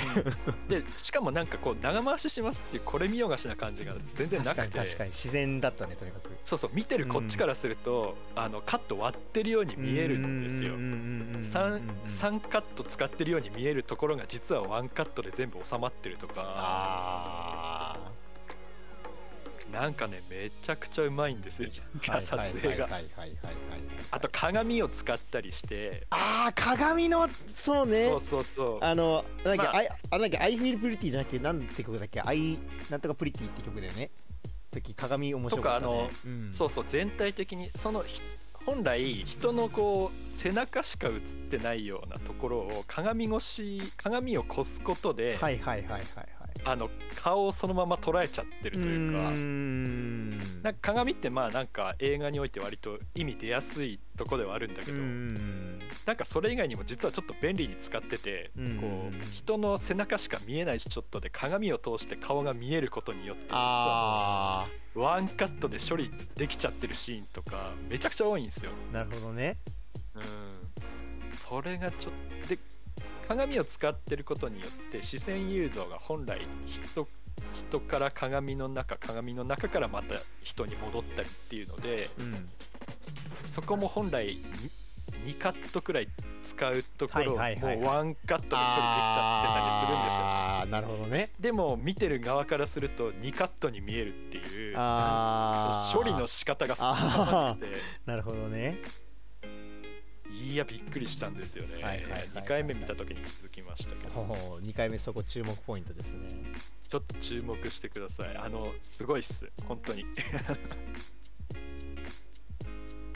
[0.70, 4.78] でしかもなんかこう長回ししますっていうこれ見よがしな感じが全然なくて。
[4.78, 6.30] 確かに自然だったねとにかく。
[6.46, 10.76] そうそう見てるこっちからすると、うん、あのカット割ってるように見えるんですよ。
[10.76, 17.83] 3, 3カット使ってるように見えるところが実は1カットで全部収まってるとかあ
[19.74, 21.70] なんかねめちゃくちゃうまいんですよ
[22.22, 22.88] 撮影が。
[24.12, 26.06] あと鏡を使ったりして。
[26.12, 28.10] ああ鏡のそうね。
[28.10, 28.84] そうそうそう。
[28.84, 32.60] あのなんか、まあ、あなんか I Feel Pretty じゃなくてなんて曲だっけ I
[32.90, 34.12] なんとか Pretty って曲だよね。
[34.72, 38.04] 時鏡面白かった、ね、とかあの、うん、そうそう全体的にその
[38.66, 41.14] 本来人のこう背中しか映っ
[41.50, 46.04] てないようなところを鏡越し鏡を越すことではいはいはいはい
[46.64, 49.32] あの顔をそのまま捉えちゃってるというか。
[50.64, 54.98] なんか鏡ってまあなんか映画において割と意味出やすいとこではあるんだけど。
[56.06, 68.72] なんかそれ以外にも実はちょっと便利に使っててこう人の背中しか見えないショットで鏡を通して顔が見えることによって実はワンカットで処理できちゃってるシーンとかめちゃくちゃ多いんですよ。
[68.92, 69.58] なるほどね。
[70.16, 71.34] うん。
[71.34, 72.14] それがちょっ
[72.44, 72.60] とで
[73.28, 77.08] 鏡を使ってることによって視線誘導が本来人
[77.54, 82.50] 人から鏡の中鏡の中からまた人に戻ったりっていうので、うん、
[83.46, 84.38] そこも本来
[85.26, 86.08] 2カットくらい
[86.42, 90.24] 使うところをもう1カットで処理できちゃってたりするんですよ。
[90.24, 91.32] あなるほどね。
[91.40, 96.94] でも見てる側からすると2カットに見えるっていう処理の仕方がすご
[97.56, 97.82] くて。
[98.06, 98.82] なるほどね
[100.44, 104.24] いやびっくりしたんですよね、はいはいはいはい、2回目見た時に気づきましたけど。
[104.62, 106.28] 2回目そこ注目ポイントですね。
[106.88, 108.38] ちょっと注目してください。
[108.38, 109.50] あのすごいっす。
[109.68, 110.06] 本当に。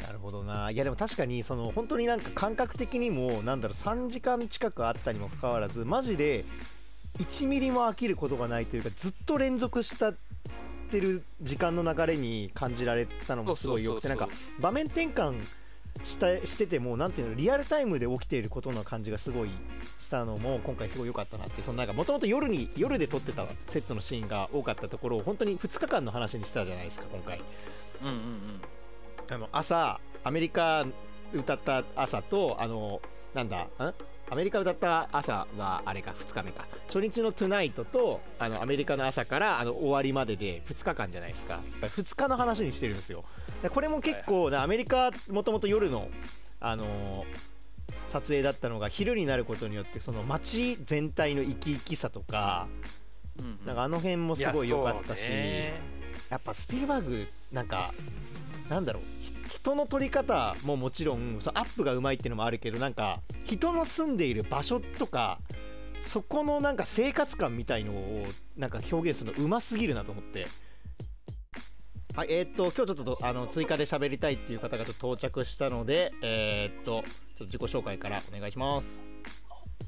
[0.02, 0.72] なるほどな。
[0.72, 6.46] いやでも確かにその本当になんか感覚的にもなんだろう3時間近くあったにもかかわらずマジで
[7.20, 10.16] 1ミリも飽きることがないというかずっと連続したっ
[10.90, 15.36] てる時間の流れに感じられたのもすごいよくてなんか場面転換
[16.03, 19.49] したしててもなんていうのリアルタイムで起きていることの感じがすごい
[19.99, 27.41] したのも今回すごい良かったなってそのなんかもともと夜に夜で撮ってたセットのシーンが多かったところを本当に2日間の話にしたじゃないですか今回。
[28.01, 28.62] うんうんうん、
[29.29, 30.86] あの朝アメリカ
[31.33, 33.01] 歌った朝とあの
[33.33, 33.67] なんだん？
[34.30, 36.68] アメリカ歌った朝はあれか2日目か。
[36.88, 41.62] 初日の「トゥナイトとあのアメリカの朝からあの終わりまでで2日間じゃないですか。
[41.82, 43.24] 2日の話にしてるんですよ。
[43.74, 46.10] これも結構、アメリカもともと夜の、
[46.60, 47.26] あのー、
[48.10, 52.68] 撮影だったのが昼になることによってその街全体の生き生きさとか,、
[53.66, 55.30] なんかあの辺もすごい良かったし
[56.30, 57.94] やっぱスピルバーグなんか
[58.70, 59.04] なんだろう
[59.47, 65.39] 人の撮り方ももちろんそアップがうまいっていうのもあるけどなんか人の住んでいる場所とか
[66.01, 70.47] そこのなんか生活感みたいのをなんか表現するのうますぎるなと思って。
[72.15, 79.03] はいえー、っと今日ちょっとあの追加で喋りたいっていう方がちょっと到着したのでえー、っとちょっと自己紹介からお願いします。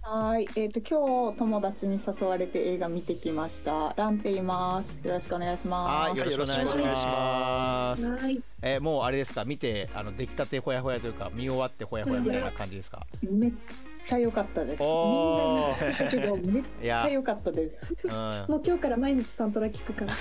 [0.02, 3.93] はい、えっ、ー、と今日友達に誘われて映画見てきました。
[3.95, 5.06] ランって言います。
[5.06, 6.10] よろしくお願いします。
[6.10, 8.10] はい、よろしくお願いします。
[8.10, 13.06] はい、えー、もうあれですか、見てあの出来たてほやほやというか見終わってほやほやみたいな感じですか？
[13.30, 13.52] めっ
[14.09, 14.81] ちゃ良かったです。
[14.81, 17.95] みんなにけどめっちゃ良かったです。
[18.03, 20.13] うん、もう今日から毎日サントラ聞くから。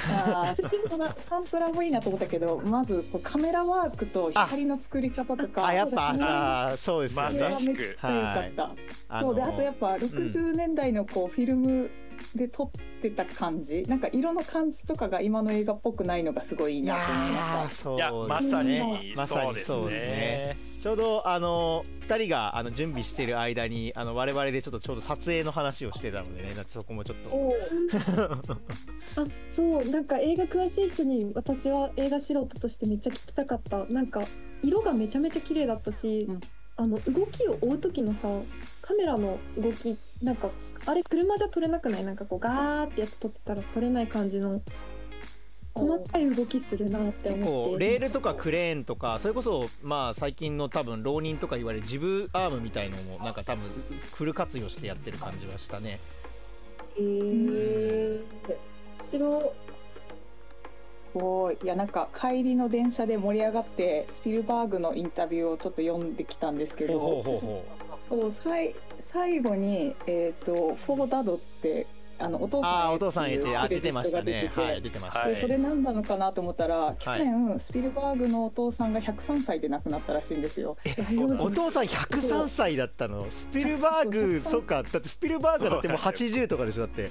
[0.51, 0.55] あ
[1.17, 5.67] サントラもいいなと思ったけど、まずこうカメラワークと光の作り方とか。
[5.67, 7.29] あやっぱあそうですね。
[7.29, 8.77] めっちゃ良かっ
[9.09, 9.21] た。
[9.21, 11.91] そうであとやっぱ60年代のこうフィルム
[12.35, 17.95] で撮ってた感じ、なんか色の感じとかが今の映画っぽくないのがすごいいいなと思いました。
[17.95, 20.58] いやまさにまさにそうですね。
[20.81, 27.31] ちょうどあの2人があの準備している間にあの我々でちょっとちょうど撮影の話をしてたのでねそこもちょっと。
[29.21, 33.85] あそうなんか映画詳しい人に私は映画素人としてめっちゃ聞きたかった。
[33.87, 34.23] なんか
[34.63, 36.41] 色がめちゃめちゃ綺麗だったし、うん、
[36.77, 38.29] あの動きを追う時のさ
[38.81, 40.51] カメラの動きなんか
[40.87, 42.05] あれ車じゃ撮れなくない？
[42.05, 44.61] なんかこうガーってやって撮ってたら撮れない感じの
[45.79, 53.71] 細かい動きするなって思ってレールとかクレーンとかそれこそまあ最近の多分浪人とか言われるジブアームみたいのもなんか多分
[54.15, 56.01] フル活用してやってる感じはしたね。
[56.97, 58.21] へえ
[59.03, 59.55] 白
[61.13, 61.59] すごい。
[61.63, 67.63] いやなんか帰りの電車で盛り上がってスピルバーグのインタビューをちょっと読んできたんですけど
[68.09, 71.87] そう最後に、えーと「フォーダド」って
[72.19, 74.51] あのお父さんあお父さんへてあ出てましたね。
[74.55, 80.77] はい出てました、でそれ何なのかなと思ったら去年、はい、スピルバーグのお父さんが103歳で亡くなったらしいんですよ。
[81.41, 83.27] お父さん103歳だったの？
[83.31, 84.83] スピルバーグ そっか。
[84.83, 87.11] だってスピルバーグだってもう80とかでしょだって。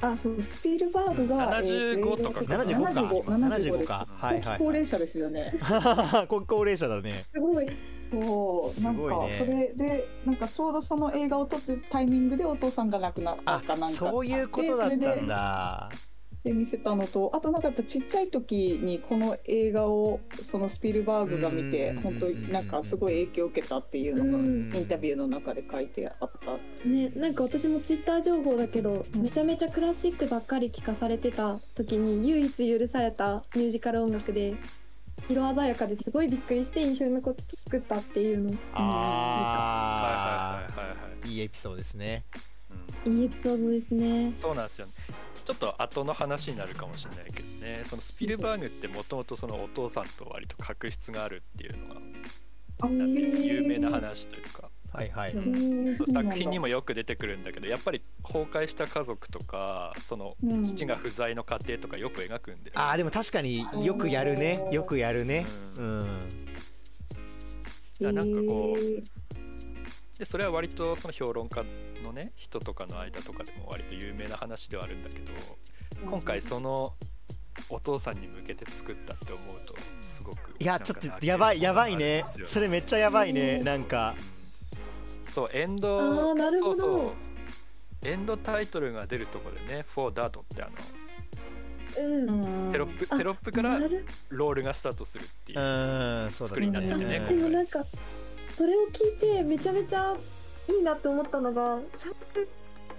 [0.00, 3.32] あそうスピルバーグが、75とか75か。
[3.32, 4.08] 75か。
[4.18, 5.52] はいはい高齢者ですよね。
[6.28, 7.24] 高齢者だね。
[7.32, 7.66] すごい
[8.22, 15.90] そう、なんかそれでなんかちょうどその映画を撮ってるタイミングでお父さんが亡くなったかなんかそういうことだったんだ。
[16.44, 26.58] で見せたのとあとなんかやっぱちっちゃい時にこの映画をそのスピルバーグが見て本当になんかすごい影響を受けたっていうのがインタビューの中で書いてあった。
[26.86, 34.54] ねなんか私もツイッター情報だけど、めちゃめちゃクラシックばっかり聴かされてた時に唯一許されたミュージカル音楽で
[35.28, 38.50] 色鮮やかですごいびっくりして印象に残って作ったっていうの。
[38.50, 42.24] をああいいエピソードですね、
[43.06, 44.32] うん、いいエピソードですね。
[44.36, 44.92] そうなんですよ、ね、
[45.44, 47.82] ちょっと後の話になるかもしれないけどね。
[47.86, 52.00] そのスピルバーグってもともとそのお父さんと割と確執があるっていうのが
[53.38, 55.32] 有名な話というかはいはい、
[56.12, 64.64] 作品にもよく出てくるんだけどやっぱり崩壊した家族とかその父が不在の家庭とかよく描くんです、あでも確かによくやるね。
[64.70, 65.46] よくやるね。
[65.78, 66.28] うん、
[68.00, 71.64] うん、なんかこうでそれは割とその評論家
[72.04, 75.32] のね人とかの間とかでも割と有名な話ではあるんだけど
[76.08, 76.94] 今回その
[77.68, 82.22] お父さんに向けて作ったって思うとすごくいやちょっとやばいやばいね。
[82.44, 83.60] それめっちゃやばいね。
[83.64, 84.14] なんか、
[85.34, 86.74] そうエンドあなるほど。
[86.74, 87.10] そうそう。
[88.08, 90.68] エンドタイトルが出るところでね「For That」ってあ
[91.98, 93.80] の、うん、テロップテロップから
[94.28, 97.84] ロールがスタートするっていう作りになっててね、でもなんか
[98.56, 100.14] それを聞いてめちゃめちゃ
[100.68, 102.48] いいなって思ったのがシャーク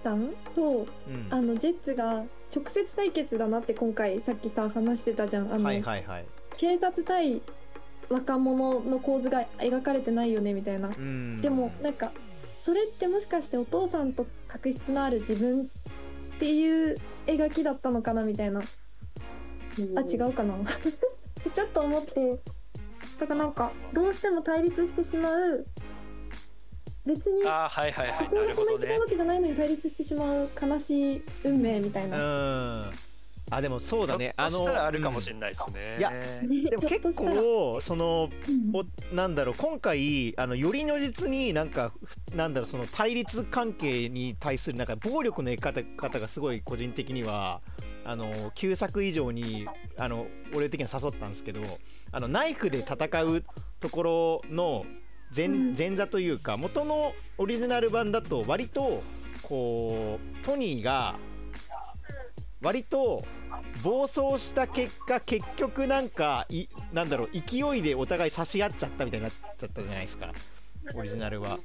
[0.03, 5.53] さんと、うん、あのジェッツが直接対決だなって今回さっきさ話してたじゃん。
[5.53, 6.25] あの、はいはいはい、
[6.57, 7.41] 警察対
[8.09, 12.11] 若者の構図が描かれてないよねみたいな、でもなんか
[12.65, 15.65] それってもしかしてお父さんと確執のある自分っ
[16.39, 16.97] ていう
[17.27, 20.55] 描きだったのかなみたいな、あ違うかな。
[21.53, 22.39] ちょっと思って
[23.19, 25.63] だからなんかどうしても対立してしまう。
[27.05, 28.27] 別にあはいはいはい。
[28.27, 32.91] 思想がそんなに違うわけじゃないのに対立してしまう悲しい運命みたいな
[33.51, 34.33] あでもそうだね。
[34.37, 36.11] あのしたらあるかもしれないですね、いや
[36.69, 38.29] でも結構その、
[38.73, 38.83] お
[39.15, 41.91] なんだろう今回あのより如実になんか
[42.35, 47.61] なんだろうその対立関係に対するなんか暴力の得方がすごい個人的には
[48.03, 51.61] あの9作以上にあの俺的には誘ったんですけど
[52.11, 53.43] あのナイフで戦う
[53.79, 54.85] ところの
[55.35, 59.03] 前前座というか元のオリジナル版だと割と
[59.41, 61.15] こうトニーが
[62.65, 63.23] 割と
[63.83, 70.33] 暴走した結果結局なんかいなんだろう勢いでお互い差し合っちゃったみたいになっちゃったじゃないですか
[70.95, 71.59] オリジナルは。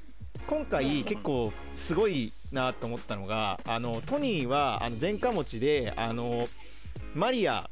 [0.46, 6.48] 今回結構すごいなと思ったのがあのトニーはあの前科持ちであの
[7.14, 7.70] マリア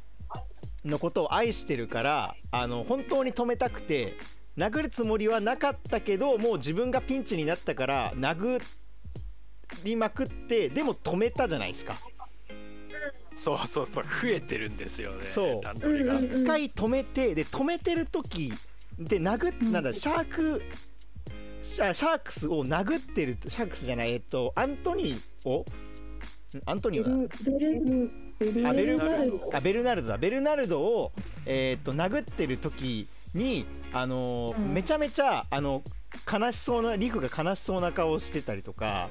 [0.83, 4.15] のことを愛してるからあの本当に止めたくて
[4.57, 8.59] 殴るつもりはなかったけどもう自分がピンチになったから殴
[9.83, 11.95] りまくってでも止めたじゃないですか。
[13.39, 15.49] そうそうそう増えてるんですよねそう。
[15.49, 18.53] 一回止めてで止めてる時
[18.99, 20.61] で殴っなんだシャーク
[21.63, 25.65] シャークスを殴ってるシャークスじゃないえっとアントニーを
[26.65, 28.99] アントニーはあベル
[29.53, 30.17] あベルナルドだ。
[30.17, 31.11] ベルナルドを、
[31.45, 35.83] えー、っと殴ってる時にあの、うん、めちゃめちゃあの
[36.31, 39.09] 悲しそうなリクが悲しそうな顔をしてたりとか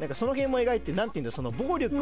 [0.00, 1.94] なんかその辺も描いてなんていうんだその暴力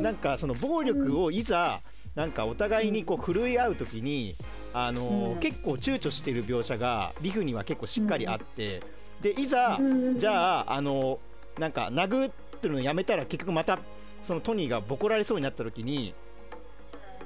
[0.00, 1.80] なんかその暴力をいざ
[2.14, 4.36] なんかお互いにこう振るい合う時に
[4.74, 8.82] あの結構躊躇してる描写がリフには結構しっかりあって
[9.22, 9.78] でいざ
[10.16, 11.18] じゃああの
[11.58, 13.78] なんか殴ってるのやめたら結局また
[14.22, 16.14] そのトニーがボコられそうになった時に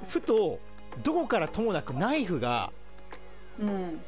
[0.07, 0.59] ふと
[1.03, 2.71] どこからともなくナイフが、
[3.59, 3.99] うん、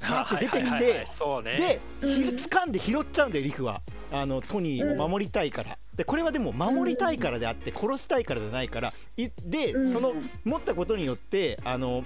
[0.00, 3.80] パって出てきて、で掴んで拾っちゃうんだよリフは。
[4.12, 5.76] あのトニーを守りたいから。
[5.96, 10.12] でこれはでも守りたいからであって殺したいからじゃないからでその
[10.44, 12.04] 持ったことによってあの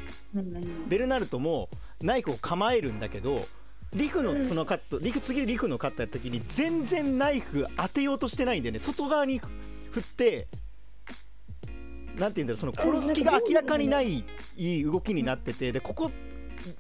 [0.89, 1.69] ベルナルトも
[2.01, 3.45] ナイフを構えるんだけど
[3.93, 8.79] リフの角カットリフ次リフのカットやった時に全然ナイフ当てようとしてないんだよね。
[8.79, 9.41] 外側に
[9.91, 10.47] 振って
[12.17, 14.25] なんて言うんだろうその殺す気が明らかにない
[14.85, 16.13] 動きになっててでここ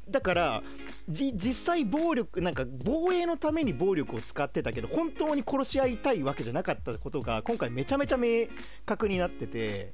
[0.08, 0.62] だから
[1.08, 8.46] 実際暴力なんか防衛のために暴力を使ってたけど本当に殺し合いたいわけじゃなかったことが今回めちゃめちゃ明
[8.86, 9.92] 確になってて。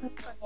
[0.00, 0.38] 確かに。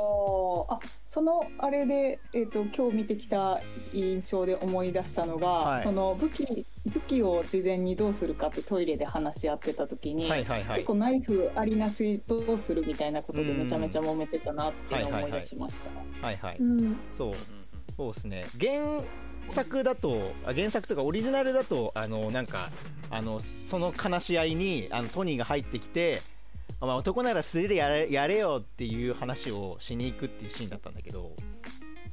[0.68, 3.60] あそのあれで、えーと、今日見てきた
[3.92, 15.76] 印象で思い出したのが、はい、その武器武器を事前にどうするかってトイレで話し合ってた時に、はいはいはい、結構ナイフありなしどうするみたいなことでめちゃめちゃ揉めてたなっていうのを思い出しまし
[16.20, 16.26] た。
[16.26, 16.60] はいはい、はい。
[16.60, 17.34] はい、そう
[17.96, 18.46] そうですね。
[18.60, 19.02] 原
[19.48, 22.70] 作だと原作とかオリジナルだとあのなんか
[23.10, 26.22] あのその話し合いにあのトニーが入ってきて
[26.80, 31.32] まあ、男なら素手でやれやれよっていう話をしに行くっていうシーンだったんだけど。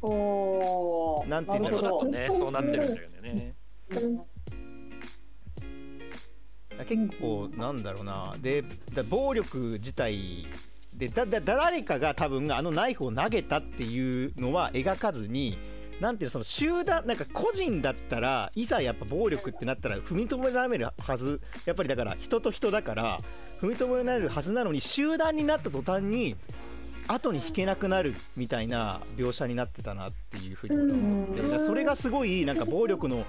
[0.04, 3.54] おなんていうんだろうねそうなってるんだよね、
[6.88, 8.36] 結構なんだろうな。
[8.42, 8.64] で
[9.10, 10.48] 暴力自体
[10.96, 15.60] でだだ誰かが多分あのナイフを投げたっていうのは描かずに
[16.02, 21.40] なんていうのその集団なんか個人だったらいざやっぱ暴力ってなったら踏みとどめられるはず。
[21.66, 23.20] やっぱりだから人と人だから
[23.62, 26.36] 踏みとどめられるはずなのに集団になった途端に
[27.08, 31.60] 後に引けなくなるみたいな描写になってたなっていうふうに思って。
[31.60, 33.26] それがすごいなんか暴力の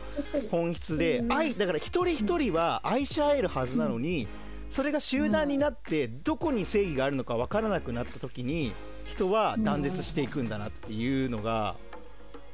[0.50, 4.26] 本質で愛だから一人一人は愛し合えるはずなのに
[4.70, 8.72] それが集団になってどこに正義があるのか分からなくなった時に
[9.04, 11.76] 人は断絶していくんだなっていうのが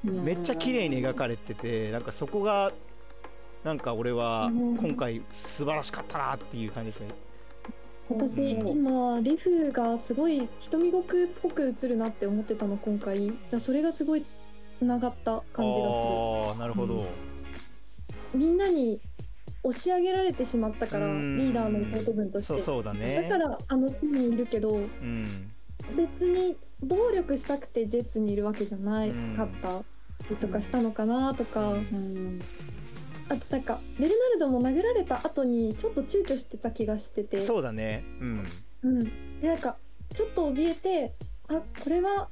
[0.05, 2.73] めっちゃ綺麗に描かれててなんかそこが
[3.65, 7.09] なんか俺は今回素晴らしかったなっていう感じですね。
[8.11, 13.33] 私、今リフがすごい瞳ごくっぽく映るなって思ってたの今回。
[13.59, 15.99] それがすごいつながった感じがする。
[16.53, 17.07] あなるほど、
[18.33, 18.99] うん、みんなに
[19.63, 22.47] 押し上げられてしまったからリーダーの弟分として。
[22.47, 23.29] そうそうだね。
[23.29, 25.51] だからあの地にいるけど、うん、
[25.97, 29.83] 別に暴力したくてジェッツにいるわけじゃないかった
[30.31, 32.41] りとかしたのかなとか、うん、
[33.29, 37.41] あとなんかベルナルドも殴られた後にちょっと躊躇してた気がしてて。
[37.41, 38.05] そうだね。
[38.21, 38.47] うん。
[38.83, 39.41] うん。
[39.41, 39.77] でなんか
[40.15, 41.13] ちょっと怯えて
[41.49, 42.29] あこれは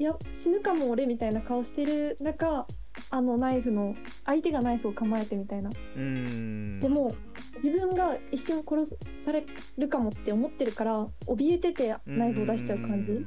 [0.00, 2.66] いや死ぬかも俺みたいな顔してる中
[3.10, 5.70] あのナイフの相手がナイフを構えてみたいな。
[5.96, 6.80] うん。
[6.80, 7.12] でも
[7.56, 9.44] 自分が一瞬殺され
[9.76, 13.26] るかもって思ってるから怯えててナイフを出しちゃう感じ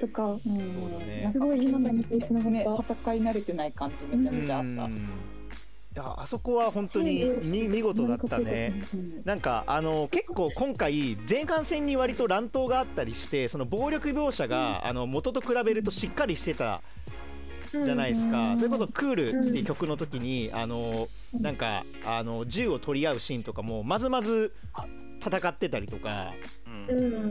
[0.00, 5.41] とか、うん、ね、すごい今のにつながった、ね、戦い慣れてない感じめちゃめちゃあった。
[5.94, 8.82] やあそこは本当に見見事だったね。
[9.24, 16.80] なんかあの結構今回前半戦に割と乱闘があったりしてその暴力描写が、あの元と比べるとしっかりしてた
[17.72, 21.08] じゃないですか、それこそ「クール」っていう曲の時に、あの
[21.40, 24.54] なんかあの銃を取り合うシーンとかもまずまず
[25.24, 26.32] 戦ってたりとか、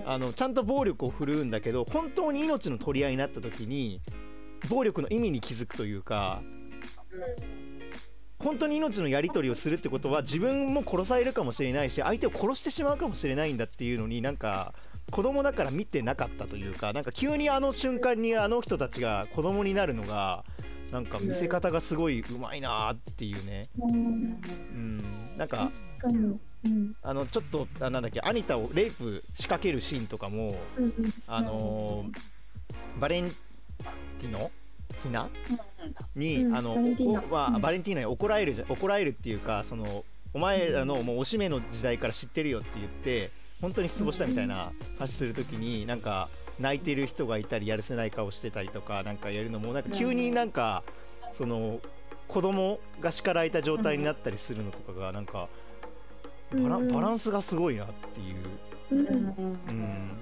[0.05, 4.01] あのちゃんと暴力を振るうんだけど本当に命の取り合いになった時に
[4.70, 6.41] 暴力の意味に気づくというか。
[8.42, 14.74] 本当に命のやり取りをするってことは自分も殺されるかもしれないし相手を殺してしまうかもしれないんだっていうのになんか
[15.12, 20.44] 子供だから見てなかったというかなんか急にあの瞬間にあの人たちが子供になるのが
[20.92, 25.70] なんか見せ方がすごいうまいなっていうね、うん、なんか
[27.02, 30.56] あのちょっとあなんだっけアニタをレイプ仕掛けるシーンとかも、
[31.28, 32.06] あの
[33.00, 33.30] バレン
[34.20, 34.52] ティノ？
[35.02, 35.30] ティナ。
[36.16, 36.76] に、あの
[37.32, 43.30] はバレンティーナに怒られるじゃ怒られるっていうかそのお前らのもうおしめの時代から知ってるよって言って
[43.62, 46.30] 本当に失望したみたいな話するときになんか
[46.60, 50.84] 泣いてる人がいたりやるせない顔してたりとかなんかやるのもなんか急になんか
[51.32, 51.80] その
[52.28, 55.49] 子供が叱られた状態になったりするのとかがなんか
[56.54, 58.36] バラバランスがすごいなっていう。
[58.91, 60.18] うん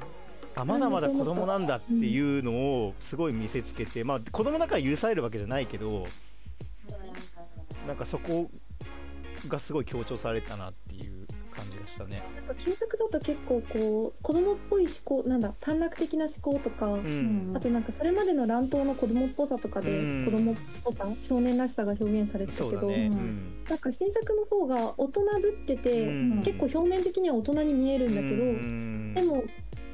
[0.62, 6.06] あまだまだ子供なんだっていうのをすごい見せつけて、まあ、子供だから許されるわけじゃないけど
[7.88, 8.50] なんかそこ
[9.48, 12.22] がすごい強調されたなっていう感じがしたね。
[12.36, 23.10] なんか旧作だと結構こう子供っぽい思考なんだ短絡的な思考とか、うん、あとなんかそれまでの乱闘の子供っぽさとかで子供っぽさ、うん、少年らしさが表現されてたけど、ね。
[23.12, 26.06] うん、なんか新作の方が大人ぶってて、
[26.44, 29.44] 結構表面的には大人に見えるんだけど、でも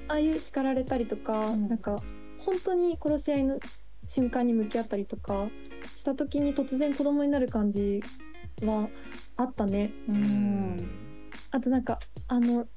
[0.08, 1.98] ああいう叱られたりとか、うん、なんか
[2.40, 3.60] 本当に殺し合いの
[4.06, 5.48] 瞬間に向き合ったりとか
[5.96, 8.02] した時に突然子供になる感じ
[8.64, 8.88] は
[9.38, 9.92] あったね。
[10.08, 10.90] うん。
[11.52, 12.68] あとなんかあの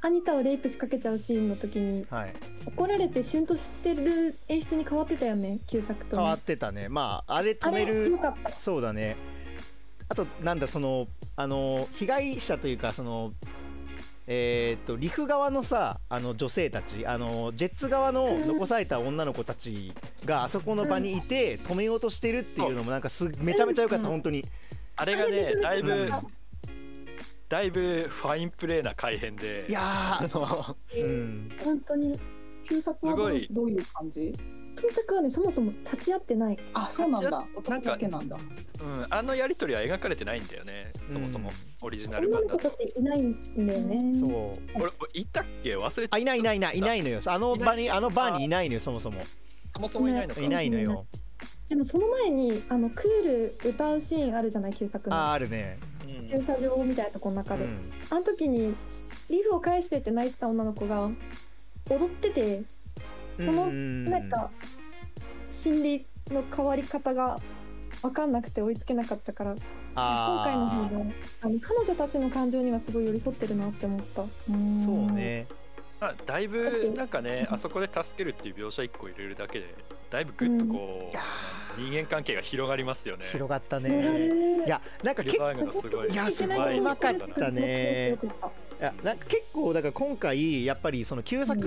[0.00, 2.34] アニタをレイプ仕掛けちゃうシーンの時に、はい、
[2.66, 6.16] 怒られてシュンとしてる演出に変わってたよね旧作と。
[6.16, 6.88] 変わってたね。
[6.88, 8.18] まああれ止める
[8.54, 9.16] そうだね。
[10.08, 11.06] あとなんだその
[11.36, 13.32] あの被害者というかその
[14.30, 19.94] えー、っとリフ側のさあの女性たちあのジェッツ側の残された女の子たち
[20.26, 24.44] があそこの場にいて止めようとしてるっていうのもなんかすめちゃめちゃ良かった、本当に。
[24.96, 26.10] あれがねだいぶ
[27.48, 29.64] だいぶファインプレーな改変で。
[29.66, 32.20] いやー、うん、本当に
[32.64, 33.48] 旧作はどうい
[33.78, 34.34] う感じ？
[34.80, 36.58] 旧作はねそもそも立ち会ってない。
[36.74, 37.44] あそうなんだ。
[37.56, 38.36] 男だけなんだ。
[38.36, 41.50] うんあのやり取りは描かれてないんだよねそもそも、
[41.82, 42.56] オリジナル版だと。
[42.56, 44.18] 女の子たちいないんだよね。
[44.18, 44.30] そう。
[44.74, 45.76] 俺いたっけ？
[45.76, 47.20] 忘れてあいないいないいないいないのよ。
[47.26, 49.20] あの場にあのバーにいないのよそもそも。
[49.74, 50.40] そもそもいないのか。
[50.40, 51.06] いないのよ。
[51.68, 55.16] でもその前にあのクール歌うシーンあるじゃない旧作の。
[55.16, 55.78] ああるね。
[56.30, 58.74] 駐車場みたいなとこの中で、うん、あの時に
[59.30, 61.08] リーフを返してって泣いてた女の子が
[61.90, 62.62] 踊ってて
[63.38, 64.50] そのなんか
[65.50, 67.38] 心理の変わり方が
[68.02, 69.54] 分かんなくて追いつけなかったから
[69.94, 71.04] 今回の方が
[71.42, 74.22] あの彼女たちの感情にはすごい寄り添ってるなって思った。
[74.24, 75.46] そうね。
[76.00, 79.74] まあ、だいぶなんかねあそこで助けるっていう描写1個入れるだけで
[80.10, 81.10] だいぶぐっとこ
[81.76, 83.24] う、うん、人間関係が広がりますよね。
[83.32, 84.62] 広がったね。
[84.64, 86.14] いやなんか結構い。
[86.14, 86.78] やすごい。
[86.78, 88.16] うまかったね
[88.80, 91.60] いやなんか結構だから今回やっぱりその旧作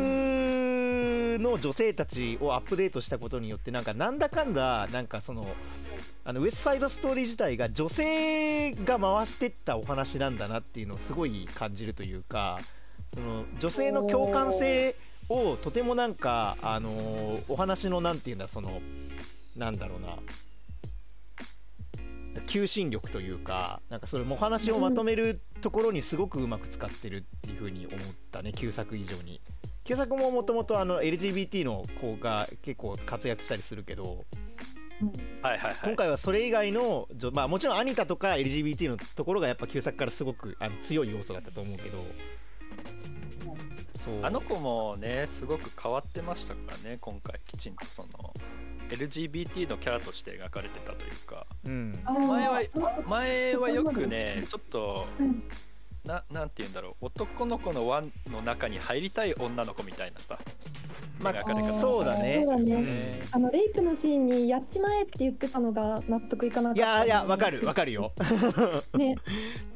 [1.39, 5.45] の女性たちをアップデートしたことによってなんかなんだかんだなんかその
[6.23, 12.59] あのウエストサイドストーリー自体が女性が回してったお話なんだなっていうのをすごい感じるというか
[13.13, 14.95] その女性の共感性
[15.27, 18.81] をとてもなんかあのお話のなんていうんだその
[19.57, 20.15] なんだろうな
[22.47, 27.99] 求心力というかなんかそれもお話をまとめるところにすごくうまく使ってるっていうふうに思っ
[28.31, 29.41] たね旧作以上に。
[29.83, 34.25] 旧作ももともと LGBT の子が結構活躍したりするけど、
[35.41, 41.97] はいはいはい、今回はそれ以外の、まあ、もちろんアニタとか LGBT のところがやっぱ旧作からすごくあの強い要素だったと思うけど。
[44.23, 48.33] あの子もねすごく変わってましたからね今回きちんとその
[48.91, 52.61] LGBT のキャラとして描かれてたというか、うん、前は
[53.07, 55.07] 前はよくねちょっと、
[56.05, 57.05] ななんて言うんだろう。
[57.05, 60.39] 男の子の輪の中に入りたい女の子みたいなさ。
[61.21, 61.33] まあ、
[61.67, 62.41] そうだね。
[62.43, 63.21] そうだね。
[63.31, 66.81] あのレイプのシーンにやっちまえって言ってたのが納得いかなかった。
[66.81, 67.65] いやいやわかる。
[67.65, 68.11] わかるよ。
[68.97, 69.15] ね。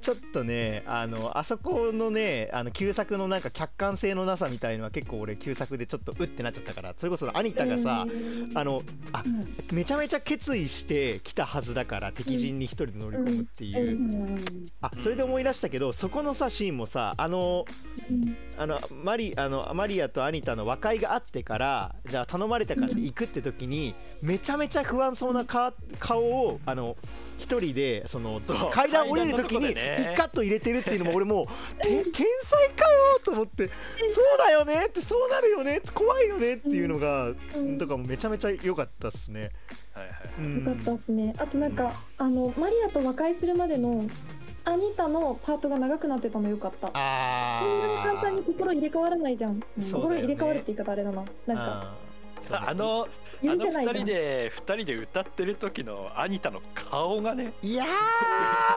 [0.02, 8.06] ちょっとねあのあそこのねあの旧作のなんか客観性のなさみたいのは結構俺旧作でちょっとうってなっちゃったからそれこそアニタがさ
[8.54, 9.24] あのあ、
[9.74, 14.00] めちゃめちゃ決意して来たはずだから敵陣に一人で乗り込むっていう。
[14.82, 17.66] あそれで思い出したけどそこのさシーンもさあの
[18.58, 26.96] あのマリあのマリアとアニタの和解があってからじゃあ頼まれたから行くって時にめちゃめちゃ不安そうな顔をあの
[27.38, 28.40] 一人でその
[28.72, 31.46] 階段降りる時に1カット入れてるっていうのも俺もう
[31.84, 32.04] 天
[32.44, 37.34] 才かよと思ってそうだよねってそうなるよね怖いよねっていうのが
[37.78, 39.52] とかもめちゃめちゃ良かったっすね。
[39.94, 41.34] はいはいよかったっすね。
[41.38, 44.06] あとなんか、あのマリアと和解するまでの
[44.66, 46.90] アニタのパートが長くなってたのよかった。
[46.94, 51.24] あそんなに簡単に心入れ替わらないじゃん、ね、心入れ替わるって言い方あれだな。
[51.46, 52.06] なんか。
[52.52, 53.08] あの
[53.44, 57.54] あの二人で二人で歌ってる時のアニタの顔がね。
[57.62, 57.86] いや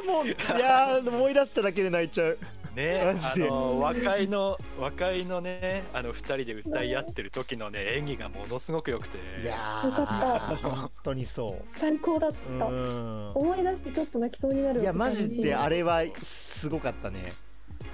[0.06, 2.38] もう いや思い出しただけで泣いちゃう
[2.78, 9.18] ね、あの和解の和解のねあの二人で歌い合ってる時のね演技がものすごく良くて。
[9.42, 9.52] いや
[9.84, 11.78] よかった本当にそう。
[11.78, 12.66] 最高だった。
[12.66, 17.32] 思い出してちょっと泣きそうになるいやマジであれはすごかったね。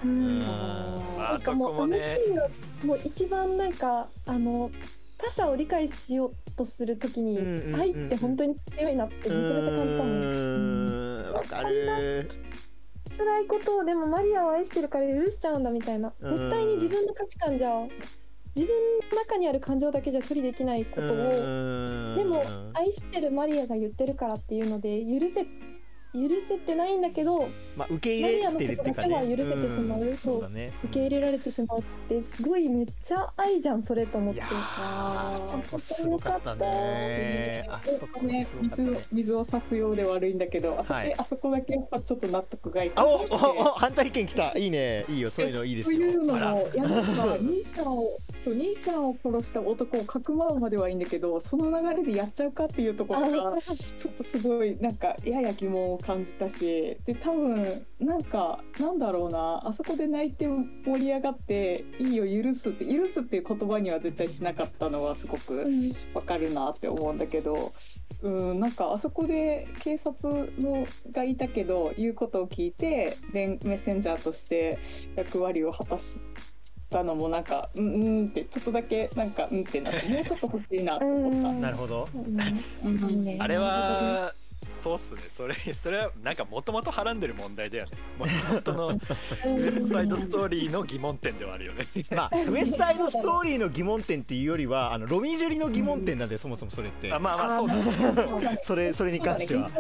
[0.05, 0.41] うん。
[0.41, 2.49] なんかもうあのシーンが
[2.85, 4.71] もう一番なんかあの
[5.17, 7.39] 他者を理解しようとするときに
[7.75, 11.33] 愛って本当に強いなってめちゃめちゃ感じたもん。
[11.33, 12.31] わかる
[13.17, 16.13] 辛いことをでもマリアを愛してるから許しちゃうんだみたいな。
[16.21, 17.71] 絶対に自分の価値観じゃ
[18.55, 18.77] 自分
[19.11, 21.17] の中にある感情だけじゃ処理できないことを。
[22.17, 22.43] でも
[22.75, 25.47] 愛してるマリアが言ってるからっていうので許せ
[26.15, 30.73] 許せてないんだけど、まあ、受け入れてるっていうかね許せてしまう、うん、そうだね。
[30.85, 34.41] 受け入れられてしまうってすごいめっちゃ愛じゃんそれと思って。
[34.45, 37.67] あそこすごかったね。
[37.69, 38.47] あそこね。
[38.63, 43.35] 水を水を差すようで悪いんだけど私、はい、あそこだけやっぱちょっと納得がいかなくて。
[43.35, 44.57] おお反対意見きた。
[44.57, 45.05] いいね。
[45.09, 46.01] いいよそういうのいいですよ。
[46.01, 48.09] そういうのもやっぱ兄さんを
[48.45, 65.65] そう兄ちゃんを殺した男をかくまうまではいいんだけどその流れでやっちゃうかっていうところがちょっとすごいなんかやや疑問を感じたしで多分なんかなんだろうなあそこで泣いて盛り上がっていいよ許すって許すっていう言葉には絶対しなかったのはすごく
[66.13, 67.73] わかるなって思うんだけど、
[68.23, 74.79] うん、なんかあそこで警察のがいたけど言うことを聞いてでメッセンジャーとして
[75.17, 76.21] 役割を果たし
[76.91, 81.53] たのもなんかうんうんってちょっとだけなんかうんってなってもうちょっと欲しいなと思った。
[81.61, 82.09] なるほど。
[83.41, 84.33] あれは
[84.85, 85.23] そうっすね。
[85.31, 87.91] それ それはなんかもともとはらんでる問題だよね。
[88.51, 88.89] 本当の
[89.57, 91.87] ウエストサイドストーリーの疑問点ではあるよね。
[92.15, 97.11] まあウエストサイドストーリーの疑問点っていうよりはあのロミジュリの疑問点なんで、うん、そもそもそれって。
[97.11, 99.71] あまあまあそうだ、それそれに関しては。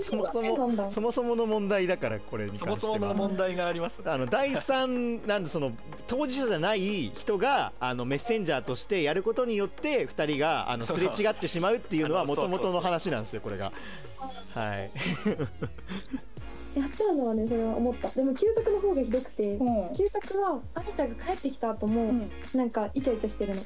[0.00, 2.76] そもそもそもそもの問題だからこれに関しては。
[2.76, 5.72] そもそもの問題があります、あの第三なんでその
[6.06, 13.72] 当事者じゃない人があのメッセンジャーとしてやることによって2人があのすれ違ってしまうっていうのはもともとの話なんですよこれが。
[14.54, 14.90] はい。
[16.78, 18.08] やっちゃうのはねそれは思った。
[18.08, 23.62] でも旧作の方がひどくて、うん、旧作はアニタが帰ってきた後も、うん、なんかイチャイチャしてるの。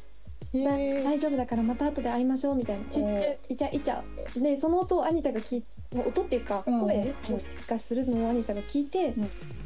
[0.53, 2.85] 大丈夫だからまた後で会いましょうみたいな。
[2.91, 3.09] ちっちゃ
[3.49, 4.03] イチャイチャ。
[4.43, 5.65] でその音をアニタが聞い
[5.95, 9.15] 音っていうか声もしかするのをアニタが聞いて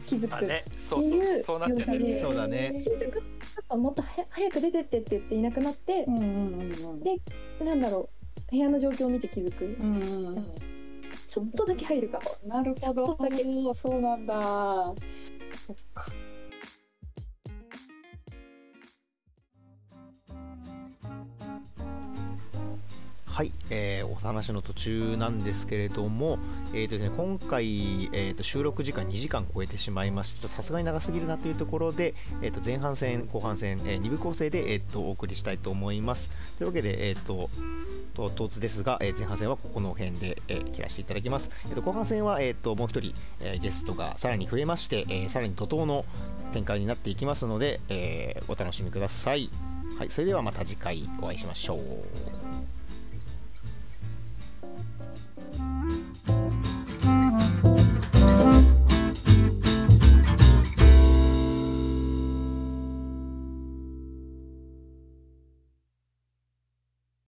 [0.07, 0.37] 気づく。
[0.37, 2.17] っていう描写で。
[2.17, 2.71] そうだね。
[2.79, 3.23] 新作ちょっ
[3.69, 6.15] ともっと早く出てってって言っていなくなってで
[7.65, 8.24] なんだろう
[8.55, 10.35] 部屋の状況を見て気づく、うんうん、
[11.27, 12.21] ちょっとだけ入るか。
[12.47, 13.19] なるほど。
[13.75, 14.35] そうなんだ。
[15.67, 16.07] そっか
[23.35, 26.39] はい、えー、お話の途中なんですけれども、
[26.73, 36.31] えーとですね、今回、えーと、収録時間2時間超えてしまいましてさすがに長すぎるなというところで、えーと、前半戦後半戦、えー、2部構成で、えーと、お送りしたいと思います。
[36.59, 37.51] というわけで、えー、と
[38.15, 46.05] 唐突ですが、えー、前半戦はここの辺で、えー、切らせていただきます、えー、と後半戦は、えー、ともう一人、えー、ゲストがさらに増えまして、えー、さらに怒涛の
[46.53, 49.51] 展開になっていきますので、えー、お楽しみください。
[49.99, 52.44] はい、それではまた次回お会いしましょう。